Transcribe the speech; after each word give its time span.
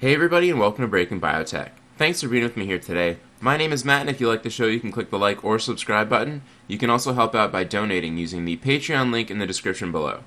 Hey 0.00 0.14
everybody 0.14 0.48
and 0.48 0.58
welcome 0.58 0.82
to 0.82 0.88
Breaking 0.88 1.20
Biotech. 1.20 1.72
Thanks 1.98 2.22
for 2.22 2.28
being 2.28 2.42
with 2.42 2.56
me 2.56 2.64
here 2.64 2.78
today. 2.78 3.18
My 3.38 3.58
name 3.58 3.70
is 3.70 3.84
Matt 3.84 4.00
and 4.00 4.08
if 4.08 4.18
you 4.18 4.28
like 4.28 4.42
the 4.42 4.48
show 4.48 4.64
you 4.64 4.80
can 4.80 4.90
click 4.90 5.10
the 5.10 5.18
like 5.18 5.44
or 5.44 5.58
subscribe 5.58 6.08
button. 6.08 6.40
You 6.66 6.78
can 6.78 6.88
also 6.88 7.12
help 7.12 7.34
out 7.34 7.52
by 7.52 7.64
donating 7.64 8.16
using 8.16 8.46
the 8.46 8.56
Patreon 8.56 9.12
link 9.12 9.30
in 9.30 9.40
the 9.40 9.46
description 9.46 9.92
below. 9.92 10.20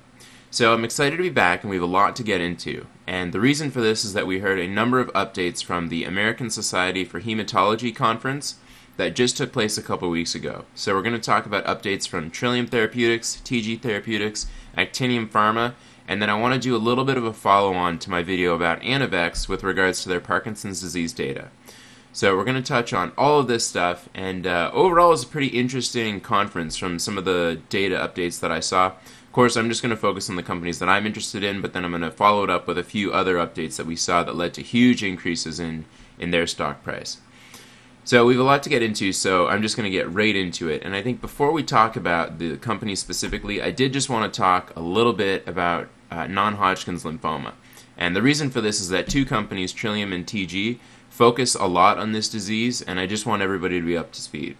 So 0.48 0.72
I'm 0.72 0.84
excited 0.84 1.16
to 1.16 1.22
be 1.24 1.28
back 1.28 1.64
and 1.64 1.70
we 1.70 1.74
have 1.74 1.82
a 1.82 1.86
lot 1.86 2.14
to 2.14 2.22
get 2.22 2.40
into. 2.40 2.86
And 3.08 3.32
the 3.32 3.40
reason 3.40 3.72
for 3.72 3.80
this 3.80 4.04
is 4.04 4.12
that 4.12 4.28
we 4.28 4.38
heard 4.38 4.60
a 4.60 4.68
number 4.68 5.00
of 5.00 5.12
updates 5.12 5.64
from 5.64 5.88
the 5.88 6.04
American 6.04 6.50
Society 6.50 7.04
for 7.04 7.20
Hematology 7.20 7.92
conference 7.92 8.58
that 8.96 9.16
just 9.16 9.36
took 9.36 9.52
place 9.52 9.76
a 9.76 9.82
couple 9.82 10.08
weeks 10.08 10.36
ago. 10.36 10.66
So 10.76 10.94
we're 10.94 11.02
going 11.02 11.16
to 11.16 11.20
talk 11.20 11.46
about 11.46 11.64
updates 11.64 12.06
from 12.06 12.30
Trillium 12.30 12.68
Therapeutics, 12.68 13.42
TG 13.44 13.80
Therapeutics, 13.80 14.46
Actinium 14.78 15.28
Pharma, 15.28 15.74
and 16.06 16.20
then 16.20 16.30
I 16.30 16.38
want 16.38 16.54
to 16.54 16.60
do 16.60 16.76
a 16.76 16.78
little 16.78 17.04
bit 17.04 17.16
of 17.16 17.24
a 17.24 17.32
follow 17.32 17.74
on 17.74 17.98
to 18.00 18.10
my 18.10 18.22
video 18.22 18.54
about 18.54 18.80
Anavex 18.80 19.48
with 19.48 19.62
regards 19.62 20.02
to 20.02 20.08
their 20.08 20.20
Parkinson's 20.20 20.80
disease 20.80 21.12
data. 21.12 21.48
So 22.12 22.36
we're 22.36 22.44
going 22.44 22.62
to 22.62 22.62
touch 22.62 22.92
on 22.92 23.10
all 23.18 23.40
of 23.40 23.48
this 23.48 23.66
stuff, 23.66 24.08
and 24.14 24.46
uh, 24.46 24.70
overall, 24.72 25.12
it's 25.12 25.24
a 25.24 25.26
pretty 25.26 25.48
interesting 25.48 26.20
conference 26.20 26.76
from 26.76 27.00
some 27.00 27.18
of 27.18 27.24
the 27.24 27.60
data 27.70 27.96
updates 27.96 28.38
that 28.38 28.52
I 28.52 28.60
saw. 28.60 28.86
Of 28.86 29.32
course, 29.32 29.56
I'm 29.56 29.68
just 29.68 29.82
going 29.82 29.90
to 29.90 29.96
focus 29.96 30.30
on 30.30 30.36
the 30.36 30.44
companies 30.44 30.78
that 30.78 30.88
I'm 30.88 31.06
interested 31.06 31.42
in, 31.42 31.60
but 31.60 31.72
then 31.72 31.84
I'm 31.84 31.90
going 31.90 32.02
to 32.02 32.12
follow 32.12 32.44
it 32.44 32.50
up 32.50 32.68
with 32.68 32.78
a 32.78 32.84
few 32.84 33.12
other 33.12 33.34
updates 33.34 33.76
that 33.76 33.86
we 33.86 33.96
saw 33.96 34.22
that 34.22 34.36
led 34.36 34.54
to 34.54 34.62
huge 34.62 35.02
increases 35.02 35.58
in, 35.58 35.86
in 36.16 36.30
their 36.30 36.46
stock 36.46 36.84
price. 36.84 37.18
So 38.06 38.26
we 38.26 38.34
have 38.34 38.40
a 38.42 38.44
lot 38.44 38.62
to 38.64 38.68
get 38.68 38.82
into, 38.82 39.14
so 39.14 39.48
I'm 39.48 39.62
just 39.62 39.78
going 39.78 39.90
to 39.90 39.96
get 39.96 40.12
right 40.12 40.36
into 40.36 40.68
it. 40.68 40.82
And 40.82 40.94
I 40.94 41.00
think 41.00 41.22
before 41.22 41.52
we 41.52 41.62
talk 41.62 41.96
about 41.96 42.38
the 42.38 42.58
company 42.58 42.94
specifically, 42.96 43.62
I 43.62 43.70
did 43.70 43.94
just 43.94 44.10
want 44.10 44.30
to 44.30 44.38
talk 44.38 44.76
a 44.76 44.80
little 44.80 45.14
bit 45.14 45.48
about 45.48 45.88
uh, 46.10 46.26
non-Hodgkin's 46.26 47.04
lymphoma. 47.04 47.54
And 47.96 48.14
the 48.14 48.20
reason 48.20 48.50
for 48.50 48.60
this 48.60 48.78
is 48.78 48.90
that 48.90 49.08
two 49.08 49.24
companies, 49.24 49.72
Trillium 49.72 50.12
and 50.12 50.26
TG, 50.26 50.80
focus 51.08 51.54
a 51.54 51.64
lot 51.64 51.96
on 51.96 52.12
this 52.12 52.28
disease, 52.28 52.82
and 52.82 53.00
I 53.00 53.06
just 53.06 53.24
want 53.24 53.40
everybody 53.40 53.80
to 53.80 53.86
be 53.86 53.96
up 53.96 54.12
to 54.12 54.20
speed. 54.20 54.58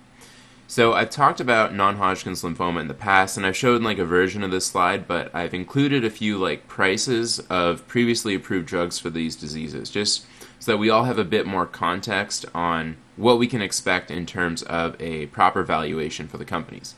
So 0.66 0.94
I've 0.94 1.10
talked 1.10 1.38
about 1.38 1.74
non-Hodgkin's 1.74 2.42
lymphoma 2.42 2.80
in 2.80 2.88
the 2.88 2.94
past, 2.94 3.36
and 3.36 3.44
I've 3.44 3.56
showed 3.58 3.82
like 3.82 3.98
a 3.98 4.06
version 4.06 4.42
of 4.42 4.52
this 4.52 4.64
slide, 4.64 5.06
but 5.06 5.34
I've 5.34 5.52
included 5.52 6.02
a 6.02 6.10
few 6.10 6.38
like 6.38 6.66
prices 6.66 7.40
of 7.50 7.86
previously 7.88 8.34
approved 8.34 8.66
drugs 8.66 8.98
for 8.98 9.10
these 9.10 9.36
diseases, 9.36 9.90
just 9.90 10.24
so 10.64 10.72
that 10.72 10.78
we 10.78 10.88
all 10.88 11.04
have 11.04 11.18
a 11.18 11.24
bit 11.26 11.46
more 11.46 11.66
context 11.66 12.46
on 12.54 12.96
what 13.16 13.38
we 13.38 13.46
can 13.46 13.60
expect 13.60 14.10
in 14.10 14.24
terms 14.24 14.62
of 14.62 14.98
a 14.98 15.26
proper 15.26 15.62
valuation 15.62 16.26
for 16.26 16.38
the 16.38 16.44
companies. 16.46 16.94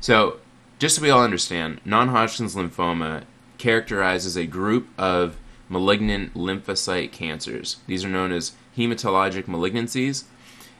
So, 0.00 0.38
just 0.78 0.96
so 0.96 1.02
we 1.02 1.10
all 1.10 1.22
understand, 1.22 1.82
non 1.84 2.08
Hodgkin's 2.08 2.54
lymphoma 2.54 3.24
characterizes 3.58 4.38
a 4.38 4.46
group 4.46 4.88
of 4.96 5.36
malignant 5.68 6.32
lymphocyte 6.32 7.12
cancers. 7.12 7.76
These 7.86 8.06
are 8.06 8.08
known 8.08 8.32
as 8.32 8.52
hematologic 8.74 9.44
malignancies. 9.44 10.24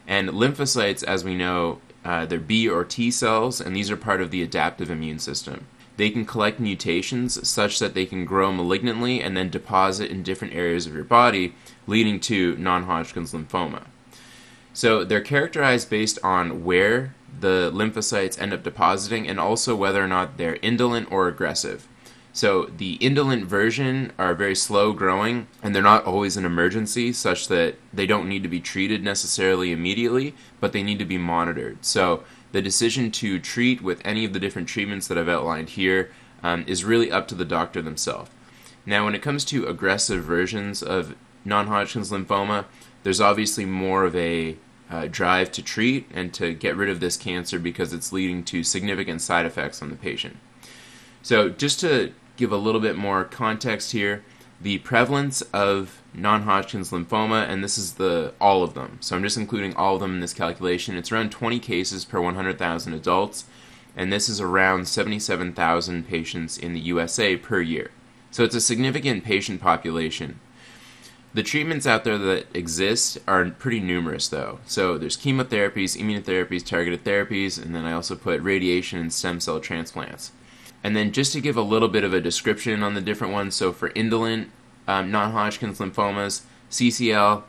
And 0.06 0.30
lymphocytes, 0.30 1.04
as 1.04 1.24
we 1.24 1.34
know, 1.34 1.82
uh, 2.06 2.24
they're 2.24 2.38
B 2.38 2.66
or 2.66 2.84
T 2.84 3.10
cells, 3.10 3.60
and 3.60 3.76
these 3.76 3.90
are 3.90 3.98
part 3.98 4.22
of 4.22 4.30
the 4.30 4.42
adaptive 4.42 4.90
immune 4.90 5.18
system. 5.18 5.66
They 5.96 6.10
can 6.10 6.24
collect 6.24 6.58
mutations 6.58 7.46
such 7.46 7.78
that 7.78 7.94
they 7.94 8.06
can 8.06 8.24
grow 8.24 8.52
malignantly 8.52 9.22
and 9.22 9.36
then 9.36 9.48
deposit 9.48 10.10
in 10.10 10.22
different 10.22 10.54
areas 10.54 10.86
of 10.86 10.94
your 10.94 11.04
body, 11.04 11.54
leading 11.86 12.18
to 12.20 12.56
non 12.56 12.84
Hodgkin's 12.84 13.32
lymphoma. 13.32 13.84
So 14.72 15.04
they're 15.04 15.20
characterized 15.20 15.88
based 15.88 16.18
on 16.24 16.64
where 16.64 17.14
the 17.38 17.70
lymphocytes 17.72 18.40
end 18.40 18.52
up 18.52 18.64
depositing 18.64 19.28
and 19.28 19.38
also 19.38 19.76
whether 19.76 20.02
or 20.02 20.08
not 20.08 20.36
they're 20.36 20.58
indolent 20.62 21.10
or 21.12 21.28
aggressive. 21.28 21.86
So 22.32 22.64
the 22.64 22.94
indolent 22.94 23.44
version 23.44 24.12
are 24.18 24.34
very 24.34 24.56
slow 24.56 24.92
growing 24.92 25.46
and 25.62 25.72
they're 25.72 25.82
not 25.82 26.04
always 26.04 26.36
an 26.36 26.44
emergency 26.44 27.12
such 27.12 27.46
that 27.46 27.76
they 27.92 28.06
don't 28.06 28.28
need 28.28 28.42
to 28.42 28.48
be 28.48 28.60
treated 28.60 29.04
necessarily 29.04 29.70
immediately, 29.70 30.34
but 30.58 30.72
they 30.72 30.82
need 30.82 30.98
to 30.98 31.04
be 31.04 31.18
monitored. 31.18 31.84
So 31.84 32.24
the 32.54 32.62
decision 32.62 33.10
to 33.10 33.40
treat 33.40 33.82
with 33.82 34.00
any 34.04 34.24
of 34.24 34.32
the 34.32 34.38
different 34.38 34.68
treatments 34.68 35.08
that 35.08 35.18
I've 35.18 35.28
outlined 35.28 35.70
here 35.70 36.12
um, 36.40 36.64
is 36.68 36.84
really 36.84 37.10
up 37.10 37.26
to 37.28 37.34
the 37.34 37.44
doctor 37.44 37.82
themselves. 37.82 38.30
Now, 38.86 39.04
when 39.04 39.16
it 39.16 39.22
comes 39.22 39.44
to 39.46 39.66
aggressive 39.66 40.22
versions 40.22 40.80
of 40.80 41.16
non 41.44 41.66
Hodgkin's 41.66 42.12
lymphoma, 42.12 42.66
there's 43.02 43.20
obviously 43.20 43.64
more 43.64 44.04
of 44.04 44.14
a 44.14 44.56
uh, 44.88 45.08
drive 45.10 45.50
to 45.50 45.62
treat 45.64 46.08
and 46.14 46.32
to 46.34 46.54
get 46.54 46.76
rid 46.76 46.88
of 46.88 47.00
this 47.00 47.16
cancer 47.16 47.58
because 47.58 47.92
it's 47.92 48.12
leading 48.12 48.44
to 48.44 48.62
significant 48.62 49.20
side 49.20 49.46
effects 49.46 49.82
on 49.82 49.90
the 49.90 49.96
patient. 49.96 50.36
So, 51.22 51.48
just 51.48 51.80
to 51.80 52.12
give 52.36 52.52
a 52.52 52.56
little 52.56 52.80
bit 52.80 52.96
more 52.96 53.24
context 53.24 53.90
here, 53.90 54.22
the 54.60 54.78
prevalence 54.78 55.42
of 55.52 56.00
non-Hodgkin's 56.14 56.90
lymphoma, 56.90 57.48
and 57.48 57.62
this 57.62 57.76
is 57.76 57.94
the 57.94 58.32
all 58.40 58.62
of 58.62 58.74
them. 58.74 58.98
So 59.00 59.16
I'm 59.16 59.22
just 59.22 59.36
including 59.36 59.74
all 59.74 59.94
of 59.94 60.00
them 60.00 60.14
in 60.14 60.20
this 60.20 60.34
calculation. 60.34 60.96
It's 60.96 61.12
around 61.12 61.30
20 61.30 61.58
cases 61.58 62.04
per 62.04 62.20
100,000 62.20 62.94
adults, 62.94 63.44
and 63.96 64.12
this 64.12 64.28
is 64.28 64.40
around 64.40 64.88
77,000 64.88 66.08
patients 66.08 66.56
in 66.56 66.72
the 66.72 66.80
USA 66.80 67.36
per 67.36 67.60
year. 67.60 67.90
So 68.30 68.42
it's 68.42 68.54
a 68.54 68.60
significant 68.60 69.24
patient 69.24 69.60
population. 69.60 70.40
The 71.34 71.42
treatments 71.42 71.86
out 71.86 72.04
there 72.04 72.18
that 72.18 72.46
exist 72.54 73.18
are 73.26 73.44
pretty 73.50 73.80
numerous, 73.80 74.28
though. 74.28 74.60
So 74.66 74.96
there's 74.96 75.16
chemotherapies, 75.16 75.96
immunotherapies, 76.00 76.64
targeted 76.64 77.04
therapies, 77.04 77.60
and 77.60 77.74
then 77.74 77.84
I 77.84 77.92
also 77.92 78.14
put 78.14 78.40
radiation 78.40 79.00
and 79.00 79.12
stem 79.12 79.40
cell 79.40 79.58
transplants. 79.58 80.30
And 80.84 80.94
then 80.94 81.12
just 81.12 81.32
to 81.32 81.40
give 81.40 81.56
a 81.56 81.62
little 81.62 81.88
bit 81.88 82.04
of 82.04 82.12
a 82.12 82.20
description 82.20 82.82
on 82.82 82.92
the 82.92 83.00
different 83.00 83.32
ones, 83.32 83.54
so 83.54 83.72
for 83.72 83.90
indolent 83.94 84.50
um, 84.86 85.10
non-Hodgkin's 85.10 85.78
lymphomas, 85.78 86.42
CLL, 86.70 87.42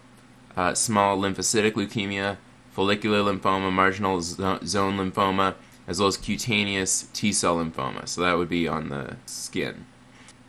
uh, 0.56 0.73
small 0.73 1.18
lymphocytic 1.18 1.73
leukemia, 1.73 2.38
follicular 2.72 3.19
lymphoma, 3.19 3.72
marginal 3.72 4.22
zone 4.22 4.97
lymphoma, 4.97 5.56
as 5.85 6.00
well 6.00 6.07
as 6.07 6.18
cutaneous 6.18 7.09
T-cell 7.13 7.57
lymphoma. 7.57 8.07
So 8.07 8.22
that 8.22 8.38
would 8.38 8.50
be 8.50 8.69
on 8.69 8.88
the 8.88 9.18
skin. 9.25 9.85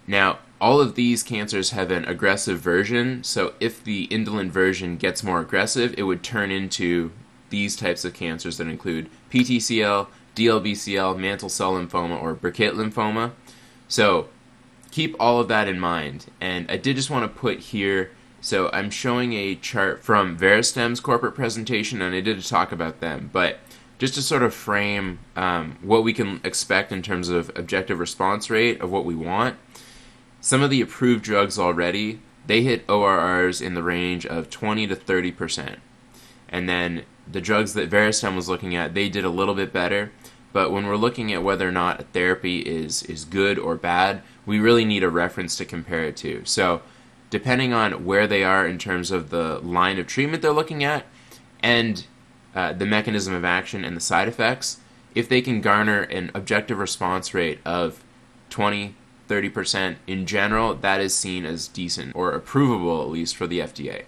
Now, 0.07 0.39
all 0.61 0.81
of 0.81 0.95
these 0.95 1.25
cancers 1.25 1.71
have 1.71 1.91
an 1.91 2.05
aggressive 2.05 2.61
version, 2.61 3.25
so 3.25 3.55
if 3.59 3.83
the 3.83 4.05
indolent 4.05 4.53
version 4.53 4.97
gets 4.97 5.25
more 5.25 5.41
aggressive, 5.41 5.93
it 5.99 6.05
would 6.05 6.23
turn 6.23 6.53
into 6.53 7.11
these 7.51 7.77
types 7.77 8.05
of 8.05 8.15
cancers 8.15 8.57
that 8.59 8.69
include 8.69 9.11
PTCL, 9.31 10.07
DLBCL, 10.37 11.19
mantle 11.19 11.49
cell 11.49 11.73
lymphoma, 11.73 12.23
or 12.23 12.35
Burkitt 12.35 12.75
lymphoma. 12.75 13.33
So 13.89 14.29
keep 14.91 15.17
all 15.19 15.41
of 15.41 15.49
that 15.49 15.67
in 15.67 15.81
mind. 15.81 16.27
And 16.41 16.71
I 16.71 16.77
did 16.77 16.97
just 16.97 17.11
want 17.11 17.25
to 17.25 17.41
put 17.41 17.59
here 17.59 18.11
so 18.47 18.71
I'm 18.73 18.91
showing 18.91 19.33
a 19.33 19.57
chart 19.57 20.05
from 20.05 20.39
Verastem's 20.39 21.01
corporate 21.01 21.35
presentation, 21.35 22.01
and 22.01 22.15
I 22.15 22.21
did 22.21 22.41
talk 22.45 22.71
about 22.71 23.01
them, 23.01 23.29
but 23.33 23.59
just 23.99 24.15
to 24.15 24.23
sort 24.23 24.45
of 24.45 24.55
frame 24.55 25.19
um, 25.35 25.79
what 25.83 26.05
we 26.05 26.13
can 26.13 26.41
expect 26.45 26.93
in 26.93 27.03
terms 27.03 27.29
of 27.29 27.51
objective 27.57 27.99
response 27.99 28.49
rate 28.49 28.81
of 28.81 28.93
what 28.93 29.05
we 29.05 29.17
want. 29.17 29.57
Some 30.41 30.63
of 30.63 30.71
the 30.71 30.81
approved 30.81 31.25
drugs 31.25 31.59
already, 31.59 32.21
they 32.47 32.63
hit 32.63 32.87
ORRs 32.87 33.61
in 33.61 33.75
the 33.75 33.83
range 33.83 34.25
of 34.27 34.49
20 34.49 34.87
to 34.87 34.95
30 34.95 35.33
percent, 35.33 35.79
and 36.49 36.69
then 36.69 37.03
the 37.31 37.41
drugs 37.41 37.75
that 37.75 37.91
Verastem 37.91 38.37
was 38.37 38.49
looking 38.49 38.77
at, 38.77 38.95
they 38.95 39.09
did 39.09 39.25
a 39.25 39.29
little 39.29 39.55
bit 39.55 39.73
better. 39.73 40.13
But 40.53 40.71
when 40.71 40.87
we're 40.87 40.97
looking 40.97 41.33
at 41.33 41.43
whether 41.43 41.69
or 41.69 41.73
not 41.73 42.01
a 42.01 42.05
therapy 42.05 42.61
is, 42.61 43.03
is 43.05 43.25
good 43.25 43.59
or 43.59 43.77
bad, 43.77 44.23
we 44.47 44.59
really 44.59 44.85
need 44.85 45.03
a 45.03 45.11
reference 45.11 45.57
to 45.57 45.65
compare 45.65 46.05
it 46.05 46.17
to. 46.19 46.43
So, 46.45 46.83
depending 47.31 47.73
on 47.73 48.05
where 48.05 48.27
they 48.27 48.45
are 48.45 48.67
in 48.67 48.79
terms 48.79 49.11
of 49.11 49.31
the 49.31 49.59
line 49.59 49.99
of 49.99 50.07
treatment 50.07 50.43
they're 50.43 50.53
looking 50.53 50.85
at 50.85 51.05
and 51.61 52.07
uh, 52.55 52.73
the 52.73 52.87
mechanism 52.87 53.35
of 53.35 53.45
action 53.45 53.85
and 53.85 53.97
the 53.97 54.01
side 54.01 54.29
effects, 54.29 54.79
if 55.15 55.29
they 55.29 55.43
can 55.43 55.61
garner 55.61 56.03
an 56.03 56.31
objective 56.35 56.79
response 56.79 57.35
rate 57.35 57.59
of 57.65 58.03
20, 58.51 58.95
30% 59.29 59.97
in 60.07 60.27
general, 60.27 60.75
that 60.75 61.01
is 61.01 61.15
seen 61.15 61.45
as 61.45 61.69
decent 61.69 62.15
or 62.15 62.39
approvable 62.39 63.03
at 63.03 63.09
least 63.09 63.37
for 63.37 63.47
the 63.47 63.61
FDA. 63.61 64.05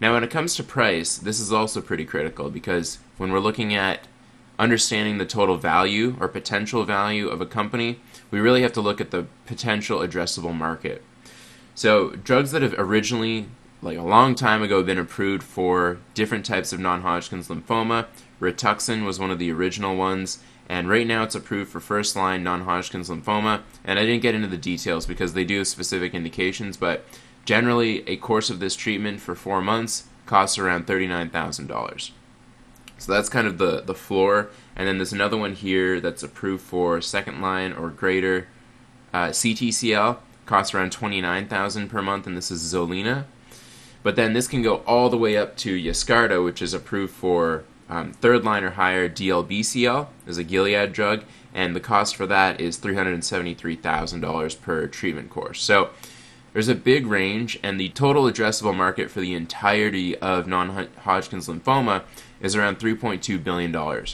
Now, 0.00 0.12
when 0.12 0.24
it 0.24 0.30
comes 0.30 0.54
to 0.56 0.62
price, 0.62 1.16
this 1.16 1.40
is 1.40 1.52
also 1.52 1.80
pretty 1.80 2.04
critical 2.04 2.50
because 2.50 2.98
when 3.16 3.32
we're 3.32 3.40
looking 3.40 3.74
at 3.74 4.06
understanding 4.58 5.18
the 5.18 5.26
total 5.26 5.56
value 5.56 6.16
or 6.20 6.28
potential 6.28 6.84
value 6.84 7.28
of 7.28 7.40
a 7.40 7.46
company, 7.46 8.00
we 8.30 8.40
really 8.40 8.62
have 8.62 8.72
to 8.72 8.80
look 8.80 9.00
at 9.00 9.10
the 9.10 9.26
potential 9.46 10.00
addressable 10.00 10.54
market. 10.54 11.02
So, 11.74 12.10
drugs 12.10 12.52
that 12.52 12.62
have 12.62 12.74
originally, 12.78 13.48
like 13.82 13.98
a 13.98 14.02
long 14.02 14.34
time 14.34 14.62
ago, 14.62 14.82
been 14.82 14.98
approved 14.98 15.42
for 15.42 15.98
different 16.14 16.46
types 16.46 16.72
of 16.72 16.80
non 16.80 17.02
Hodgkin's 17.02 17.48
lymphoma, 17.48 18.06
Rituxan 18.40 19.04
was 19.04 19.18
one 19.18 19.30
of 19.30 19.38
the 19.38 19.52
original 19.52 19.96
ones, 19.96 20.38
and 20.68 20.88
right 20.88 21.06
now 21.06 21.22
it's 21.22 21.34
approved 21.34 21.70
for 21.70 21.80
first 21.80 22.16
line 22.16 22.42
non 22.42 22.62
Hodgkin's 22.62 23.10
lymphoma. 23.10 23.62
And 23.84 23.98
I 23.98 24.06
didn't 24.06 24.22
get 24.22 24.34
into 24.34 24.48
the 24.48 24.56
details 24.56 25.06
because 25.06 25.34
they 25.34 25.44
do 25.44 25.58
have 25.58 25.68
specific 25.68 26.14
indications, 26.14 26.76
but 26.76 27.04
Generally, 27.46 28.02
a 28.08 28.16
course 28.16 28.50
of 28.50 28.58
this 28.58 28.74
treatment 28.74 29.20
for 29.20 29.36
four 29.36 29.62
months 29.62 30.08
costs 30.26 30.58
around 30.58 30.88
$39,000. 30.88 32.10
So 32.98 33.12
that's 33.12 33.28
kind 33.28 33.46
of 33.46 33.58
the, 33.58 33.82
the 33.82 33.94
floor. 33.94 34.48
And 34.74 34.88
then 34.88 34.98
there's 34.98 35.12
another 35.12 35.36
one 35.36 35.54
here 35.54 36.00
that's 36.00 36.22
approved 36.22 36.62
for 36.62 37.00
second 37.00 37.40
line 37.40 37.72
or 37.72 37.90
greater 37.90 38.48
uh, 39.12 39.28
CTCL, 39.28 40.18
costs 40.44 40.74
around 40.74 40.92
29000 40.92 41.88
per 41.88 42.02
month, 42.02 42.26
and 42.26 42.36
this 42.36 42.50
is 42.50 42.62
Zolinza. 42.62 43.24
But 44.02 44.16
then 44.16 44.34
this 44.34 44.46
can 44.46 44.62
go 44.62 44.76
all 44.86 45.10
the 45.10 45.18
way 45.18 45.36
up 45.36 45.56
to 45.58 45.76
Yescarta, 45.76 46.44
which 46.44 46.62
is 46.62 46.72
approved 46.72 47.12
for 47.12 47.64
um, 47.88 48.12
third 48.12 48.44
line 48.44 48.64
or 48.64 48.70
higher 48.70 49.08
DLBCL, 49.08 50.08
is 50.26 50.38
a 50.38 50.44
Gilead 50.44 50.92
drug, 50.92 51.24
and 51.54 51.74
the 51.74 51.80
cost 51.80 52.16
for 52.16 52.26
that 52.26 52.60
is 52.60 52.78
$373,000 52.78 54.60
per 54.60 54.86
treatment 54.86 55.30
course. 55.30 55.62
So 55.62 55.90
there's 56.52 56.68
a 56.68 56.74
big 56.74 57.06
range, 57.06 57.58
and 57.62 57.78
the 57.78 57.90
total 57.90 58.24
addressable 58.24 58.74
market 58.76 59.10
for 59.10 59.20
the 59.20 59.34
entirety 59.34 60.16
of 60.18 60.46
non 60.46 60.88
Hodgkin's 60.98 61.48
lymphoma 61.48 62.02
is 62.40 62.56
around 62.56 62.78
$3.2 62.78 63.42
billion. 63.42 64.06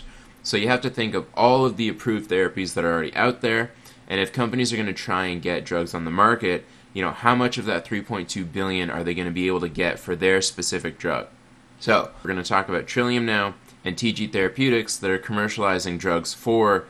So 0.42 0.56
you 0.56 0.68
have 0.68 0.80
to 0.82 0.90
think 0.90 1.14
of 1.14 1.26
all 1.34 1.64
of 1.64 1.76
the 1.76 1.88
approved 1.88 2.30
therapies 2.30 2.74
that 2.74 2.84
are 2.84 2.92
already 2.92 3.14
out 3.14 3.40
there, 3.40 3.70
and 4.08 4.20
if 4.20 4.32
companies 4.32 4.72
are 4.72 4.76
going 4.76 4.86
to 4.86 4.92
try 4.92 5.26
and 5.26 5.40
get 5.40 5.64
drugs 5.64 5.94
on 5.94 6.04
the 6.04 6.10
market, 6.10 6.64
you 6.92 7.02
know, 7.02 7.12
how 7.12 7.34
much 7.34 7.58
of 7.58 7.64
that 7.66 7.86
3.2 7.86 8.52
billion 8.52 8.90
are 8.90 9.02
they 9.04 9.14
going 9.14 9.26
to 9.26 9.32
be 9.32 9.46
able 9.46 9.60
to 9.60 9.68
get 9.68 9.98
for 9.98 10.14
their 10.14 10.42
specific 10.42 10.98
drug? 10.98 11.28
So, 11.80 12.10
we're 12.22 12.32
going 12.32 12.42
to 12.42 12.48
talk 12.48 12.68
about 12.68 12.86
Trillium 12.86 13.24
now 13.24 13.54
and 13.84 13.96
TG 13.96 14.32
Therapeutics 14.32 14.96
that 14.96 15.10
are 15.10 15.18
commercializing 15.18 15.98
drugs 15.98 16.34
for 16.34 16.86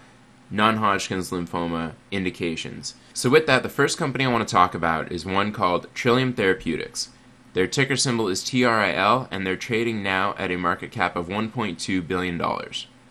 non-Hodgkin's 0.51 1.31
lymphoma 1.31 1.93
indications. 2.11 2.95
So 3.15 3.31
with 3.31 3.47
that, 3.47 3.63
the 3.63 3.69
first 3.69 3.99
company 3.99 4.25
I 4.25 4.29
want 4.29 4.47
to 4.47 4.53
talk 4.53 4.75
about 4.75 5.11
is 5.11 5.25
one 5.25 5.53
called 5.53 5.89
Trillium 5.95 6.35
Therapeutics. 6.35 7.09
Their 7.55 7.67
ticker 7.67 7.97
symbol 7.97 8.29
is 8.29 8.43
TRIL, 8.43 9.29
and 9.31 9.47
they're 9.47 9.57
trading 9.57 10.03
now 10.03 10.35
at 10.39 10.51
a 10.51 10.57
market 10.57 10.91
cap 10.91 11.17
of 11.17 11.29
$1.2 11.29 12.07
billion. 12.07 12.41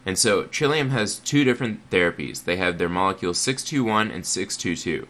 And 0.05 0.17
so 0.17 0.43
Trillium 0.45 0.89
has 0.89 1.19
two 1.19 1.43
different 1.43 1.87
therapies. 1.89 2.43
They 2.43 2.57
have 2.57 2.77
their 2.77 2.89
molecules 2.89 3.37
621 3.37 4.09
and 4.09 4.25
622. 4.25 5.07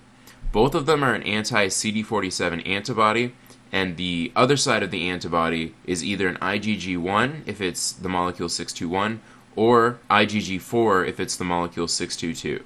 Both 0.51 0.75
of 0.75 0.85
them 0.85 1.03
are 1.03 1.13
an 1.13 1.23
anti 1.23 1.67
CD47 1.67 2.67
antibody, 2.67 3.33
and 3.71 3.95
the 3.95 4.33
other 4.35 4.57
side 4.57 4.83
of 4.83 4.91
the 4.91 5.09
antibody 5.09 5.75
is 5.85 6.03
either 6.03 6.27
an 6.27 6.35
IgG1 6.37 7.43
if 7.45 7.61
it's 7.61 7.93
the 7.93 8.09
molecule 8.09 8.49
621 8.49 9.21
or 9.55 9.99
IgG4 10.09 11.07
if 11.07 11.19
it's 11.21 11.37
the 11.37 11.45
molecule 11.45 11.87
622. 11.87 12.63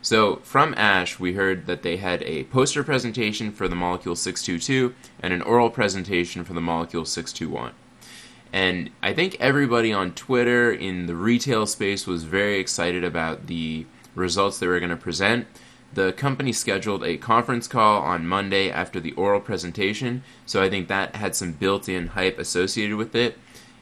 So 0.00 0.36
from 0.36 0.74
ASH, 0.76 1.18
we 1.18 1.32
heard 1.32 1.66
that 1.66 1.82
they 1.82 1.96
had 1.96 2.22
a 2.22 2.44
poster 2.44 2.84
presentation 2.84 3.50
for 3.50 3.68
the 3.68 3.74
molecule 3.74 4.14
622 4.14 4.94
and 5.20 5.32
an 5.32 5.42
oral 5.42 5.70
presentation 5.70 6.44
for 6.44 6.52
the 6.54 6.60
molecule 6.60 7.04
621. 7.04 7.72
And 8.52 8.90
I 9.02 9.12
think 9.12 9.36
everybody 9.40 9.92
on 9.92 10.12
Twitter 10.12 10.72
in 10.72 11.06
the 11.06 11.14
retail 11.14 11.66
space 11.66 12.06
was 12.06 12.24
very 12.24 12.58
excited 12.58 13.04
about 13.04 13.46
the 13.46 13.86
results 14.14 14.58
they 14.58 14.66
were 14.66 14.80
going 14.80 14.90
to 14.90 14.96
present. 14.96 15.46
The 15.92 16.12
company 16.12 16.52
scheduled 16.52 17.02
a 17.02 17.16
conference 17.16 17.66
call 17.66 18.02
on 18.02 18.26
Monday 18.26 18.70
after 18.70 19.00
the 19.00 19.12
oral 19.12 19.40
presentation, 19.40 20.22
so 20.46 20.62
I 20.62 20.68
think 20.68 20.88
that 20.88 21.16
had 21.16 21.34
some 21.34 21.52
built 21.52 21.88
in 21.88 22.08
hype 22.08 22.38
associated 22.38 22.96
with 22.96 23.14
it. 23.14 23.38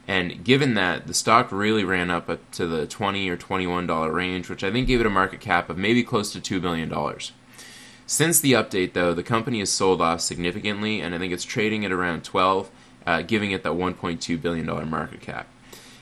And 0.08 0.44
given 0.44 0.74
that, 0.74 1.06
the 1.06 1.14
stock 1.14 1.50
really 1.50 1.82
ran 1.82 2.10
up 2.10 2.30
to 2.52 2.66
the 2.66 2.86
20 2.86 3.28
or 3.28 3.36
$21 3.36 4.12
range, 4.12 4.48
which 4.48 4.62
I 4.62 4.70
think 4.70 4.86
gave 4.86 5.00
it 5.00 5.06
a 5.06 5.10
market 5.10 5.40
cap 5.40 5.68
of 5.68 5.76
maybe 5.76 6.04
close 6.04 6.32
to 6.32 6.40
$2 6.40 6.62
billion. 6.62 6.92
Since 8.06 8.40
the 8.40 8.52
update, 8.52 8.92
though, 8.92 9.14
the 9.14 9.24
company 9.24 9.58
has 9.58 9.70
sold 9.70 10.00
off 10.00 10.20
significantly, 10.20 11.00
and 11.00 11.12
I 11.12 11.18
think 11.18 11.32
it's 11.32 11.42
trading 11.44 11.84
at 11.84 11.90
around 11.90 12.22
12, 12.22 12.70
uh, 13.04 13.22
giving 13.22 13.50
it 13.50 13.64
that 13.64 13.72
$1.2 13.72 14.40
billion 14.40 14.88
market 14.88 15.20
cap. 15.20 15.48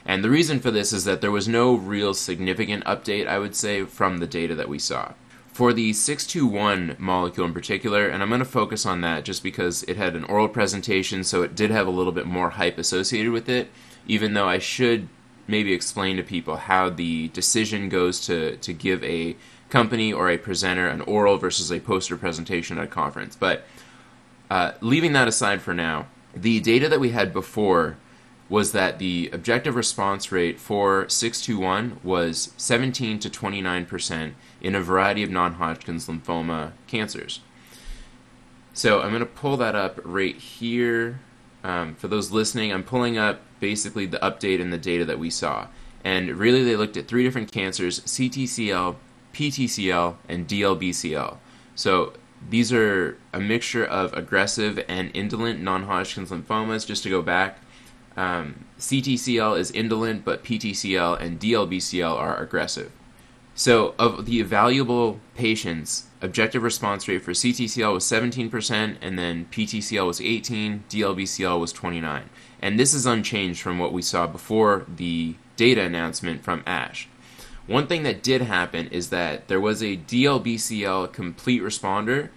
And 0.05 0.23
the 0.23 0.29
reason 0.29 0.61
for 0.61 0.71
this 0.71 0.93
is 0.93 1.05
that 1.05 1.23
there 1.23 1.31
was 1.31 1.49
no 1.49 1.75
real 1.75 2.12
significant 2.12 2.85
update, 2.85 3.27
I 3.27 3.39
would 3.39 3.56
say, 3.56 3.85
from 3.85 4.19
the 4.19 4.27
data 4.27 4.55
that 4.55 4.69
we 4.69 4.79
saw. 4.79 5.15
For 5.47 5.73
the 5.73 5.95
621 5.95 6.97
molecule 6.99 7.47
in 7.47 7.55
particular, 7.55 8.06
and 8.06 8.23
I'm 8.23 8.29
going 8.29 8.41
to 8.41 8.45
focus 8.45 8.85
on 8.85 9.01
that 9.01 9.25
just 9.25 9.43
because 9.43 9.83
it 9.85 9.97
had 9.97 10.15
an 10.15 10.25
oral 10.25 10.49
presentation, 10.49 11.25
so 11.25 11.43
it 11.43 11.55
did 11.55 11.71
have 11.71 11.87
a 11.87 11.91
little 11.91 12.12
bit 12.12 12.27
more 12.27 12.51
hype 12.51 12.77
associated 12.77 13.33
with 13.33 13.49
it 13.49 13.71
even 14.06 14.35
though 14.35 14.49
I 14.49 14.59
should 14.59 15.09
maybe 15.47 15.73
explain 15.73 16.17
to 16.17 16.23
people 16.23 16.56
how 16.56 16.89
the 16.91 17.29
decision 17.29 17.89
goes 17.89 18.25
to, 18.27 18.56
to 18.56 18.73
give 18.73 19.03
a 19.05 19.37
company 19.69 20.12
or 20.12 20.31
a 20.31 20.39
presenter 20.39 20.87
an 20.87 21.01
oral 21.03 21.37
versus 21.37 21.71
a 21.71 21.81
poster 21.81 22.17
presentation 22.17 22.79
at 22.79 22.85
a 22.85 22.89
conference. 22.89 23.37
But 23.37 23.65
uh, 24.51 24.73
leaving 24.81 25.12
that 25.12 25.29
aside 25.29 25.61
for 25.62 25.75
now, 25.75 26.06
the 26.35 26.61
data 26.61 26.89
that 26.89 27.01
we 27.01 27.11
had 27.11 27.33
before 27.33 27.97
was 28.49 28.73
that 28.73 28.99
the 28.99 29.31
objective 29.33 29.75
response 29.75 30.31
rate 30.31 30.61
for 30.61 31.09
621 31.09 32.01
was 32.03 32.53
17 32.56 33.19
to 33.21 33.31
29% 33.31 34.33
in 34.61 34.75
a 34.75 34.81
variety 34.81 35.23
of 35.23 35.31
non 35.31 35.55
Hodgkin's 35.55 36.06
lymphoma 36.06 36.73
cancers. 36.87 37.41
So 38.73 39.01
I'm 39.01 39.11
going 39.11 39.21
to 39.21 39.27
pull 39.27 39.56
that 39.59 39.75
up 39.75 40.01
right 40.05 40.37
here. 40.37 41.21
Um, 41.64 41.94
for 41.94 42.08
those 42.08 42.31
listening, 42.31 42.72
I'm 42.72 42.84
pulling 42.84 43.19
up 43.19 43.40
basically 43.58 44.06
the 44.06 44.19
update 44.19 44.61
and 44.61 44.72
the 44.72 44.78
data 44.78 45.05
that 45.06 45.19
we 45.19 45.31
saw. 45.31 45.66
And 46.05 46.37
really, 46.37 46.62
they 46.62 46.76
looked 46.76 46.99
at 46.99 47.08
three 47.08 47.25
different 47.25 47.50
cancers 47.50 48.00
CTCL, 48.00 48.96
PTCL, 49.32 50.16
and 50.28 50.46
DLBCL. 50.46 51.38
So 51.75 52.12
these 52.49 52.72
are 52.72 53.16
a 53.32 53.40
mixture 53.40 53.84
of 53.84 54.12
aggressive 54.12 54.84
and 54.87 55.11
indolent 55.14 55.62
non 55.62 55.84
Hodgkin's 55.84 56.31
lymphomas. 56.31 56.87
Just 56.87 57.02
to 57.05 57.11
go 57.11 57.22
back, 57.22 57.58
um, 58.17 58.67
CTCL 58.78 59.58
is 59.58 59.70
indolent, 59.70 60.25
but 60.25 60.44
PTCL 60.44 61.20
and 61.20 61.40
DLBCL 61.40 62.14
are 62.14 62.37
aggressive. 62.37 62.93
So, 63.56 63.94
of 63.99 64.26
the 64.26 64.43
evaluable 64.43 65.20
patients, 65.34 66.08
objective 66.25 66.62
response 66.62 67.06
rate 67.06 67.23
for 67.23 67.32
CTCL 67.32 67.93
was 67.93 68.05
17%, 68.05 68.97
and 69.00 69.19
then 69.19 69.47
PTCL 69.50 70.06
was 70.06 70.21
18, 70.21 70.85
DLBCL 70.88 71.61
was 71.61 71.73
29. 71.73 72.31
And 72.62 72.79
this 72.79 72.94
is 72.94 73.06
unchanged 73.06 73.61
from 73.61 73.79
what 73.79 73.93
we 73.93 74.03
saw 74.03 74.26
before 74.26 74.87
the 74.88 75.35
data 75.56 75.82
announcement 75.82 76.43
from 76.43 76.62
ASH. 76.67 77.09
One 77.67 77.87
thing 77.87 78.03
that 78.03 78.23
did 78.23 78.43
happen 78.43 78.88
is 78.88 79.11
that 79.11 79.49
there 79.49 79.61
was 79.61 79.82
a 79.82 79.97
DLBCL 79.97 81.12
complete 81.12 81.62
responder 81.62 82.31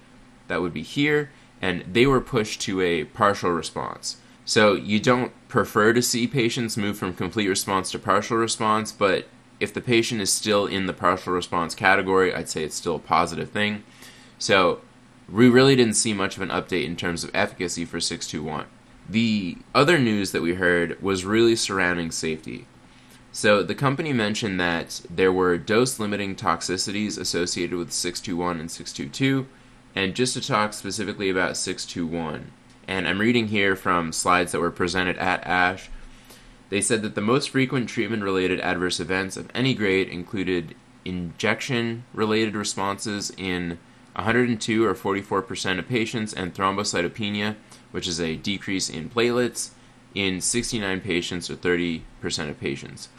that 0.47 0.61
would 0.61 0.73
be 0.73 0.83
here, 0.83 1.31
and 1.61 1.83
they 1.91 2.05
were 2.05 2.21
pushed 2.21 2.61
to 2.61 2.81
a 2.81 3.05
partial 3.05 3.51
response. 3.51 4.17
So 4.45 4.73
you 4.73 4.99
don't 4.99 5.33
prefer 5.49 5.91
to 5.91 6.01
see 6.01 6.27
patients 6.27 6.77
move 6.77 6.97
from 6.97 7.13
complete 7.13 7.49
response 7.49 7.91
to 7.91 7.99
partial 7.99 8.37
response, 8.37 8.91
but 8.91 9.27
if 9.59 9.73
the 9.73 9.81
patient 9.81 10.21
is 10.21 10.31
still 10.31 10.65
in 10.65 10.85
the 10.85 10.93
partial 10.93 11.33
response 11.33 11.75
category, 11.75 12.33
I'd 12.33 12.49
say 12.49 12.63
it's 12.63 12.75
still 12.75 12.95
a 12.95 12.99
positive 12.99 13.49
thing. 13.49 13.83
So 14.39 14.81
we 15.31 15.49
really 15.49 15.75
didn't 15.75 15.95
see 15.95 16.13
much 16.13 16.35
of 16.35 16.41
an 16.41 16.49
update 16.49 16.85
in 16.85 16.95
terms 16.95 17.23
of 17.23 17.31
efficacy 17.33 17.85
for 17.85 17.99
621. 17.99 18.65
The 19.09 19.57
other 19.73 19.97
news 19.97 20.31
that 20.31 20.41
we 20.41 20.55
heard 20.55 21.01
was 21.01 21.25
really 21.25 21.55
surrounding 21.55 22.11
safety. 22.11 22.67
So 23.31 23.61
the 23.63 23.75
company 23.75 24.13
mentioned 24.13 24.59
that 24.59 25.01
there 25.09 25.31
were 25.31 25.57
dose 25.57 25.99
limiting 25.99 26.35
toxicities 26.35 27.17
associated 27.17 27.77
with 27.77 27.91
621 27.91 28.59
and 28.59 28.71
622, 28.71 29.47
and 29.95 30.15
just 30.15 30.33
to 30.33 30.41
talk 30.41 30.73
specifically 30.73 31.29
about 31.29 31.57
621, 31.57 32.51
and 32.87 33.07
I'm 33.07 33.19
reading 33.19 33.47
here 33.47 33.75
from 33.75 34.11
slides 34.11 34.51
that 34.51 34.61
were 34.61 34.71
presented 34.71 35.17
at 35.17 35.45
ASH 35.45 35.89
they 36.69 36.81
said 36.81 37.01
that 37.01 37.15
the 37.15 37.21
most 37.21 37.49
frequent 37.49 37.89
treatment 37.89 38.23
related 38.23 38.59
adverse 38.59 38.99
events 38.99 39.37
of 39.37 39.49
any 39.53 39.73
grade 39.73 40.09
included 40.09 40.75
injection 41.05 42.03
related 42.13 42.55
responses 42.55 43.31
in 43.37 43.79
102 44.15 44.85
or 44.85 44.93
44% 44.93 45.79
of 45.79 45.87
patients 45.87 46.33
and 46.33 46.53
thrombocytopenia, 46.53 47.55
which 47.91 48.07
is 48.07 48.19
a 48.19 48.35
decrease 48.35 48.89
in 48.89 49.09
platelets, 49.09 49.69
in 50.13 50.41
69 50.41 50.99
patients 51.01 51.49
or 51.49 51.55
30% 51.55 52.01
of 52.49 52.59
patients. 52.59 53.09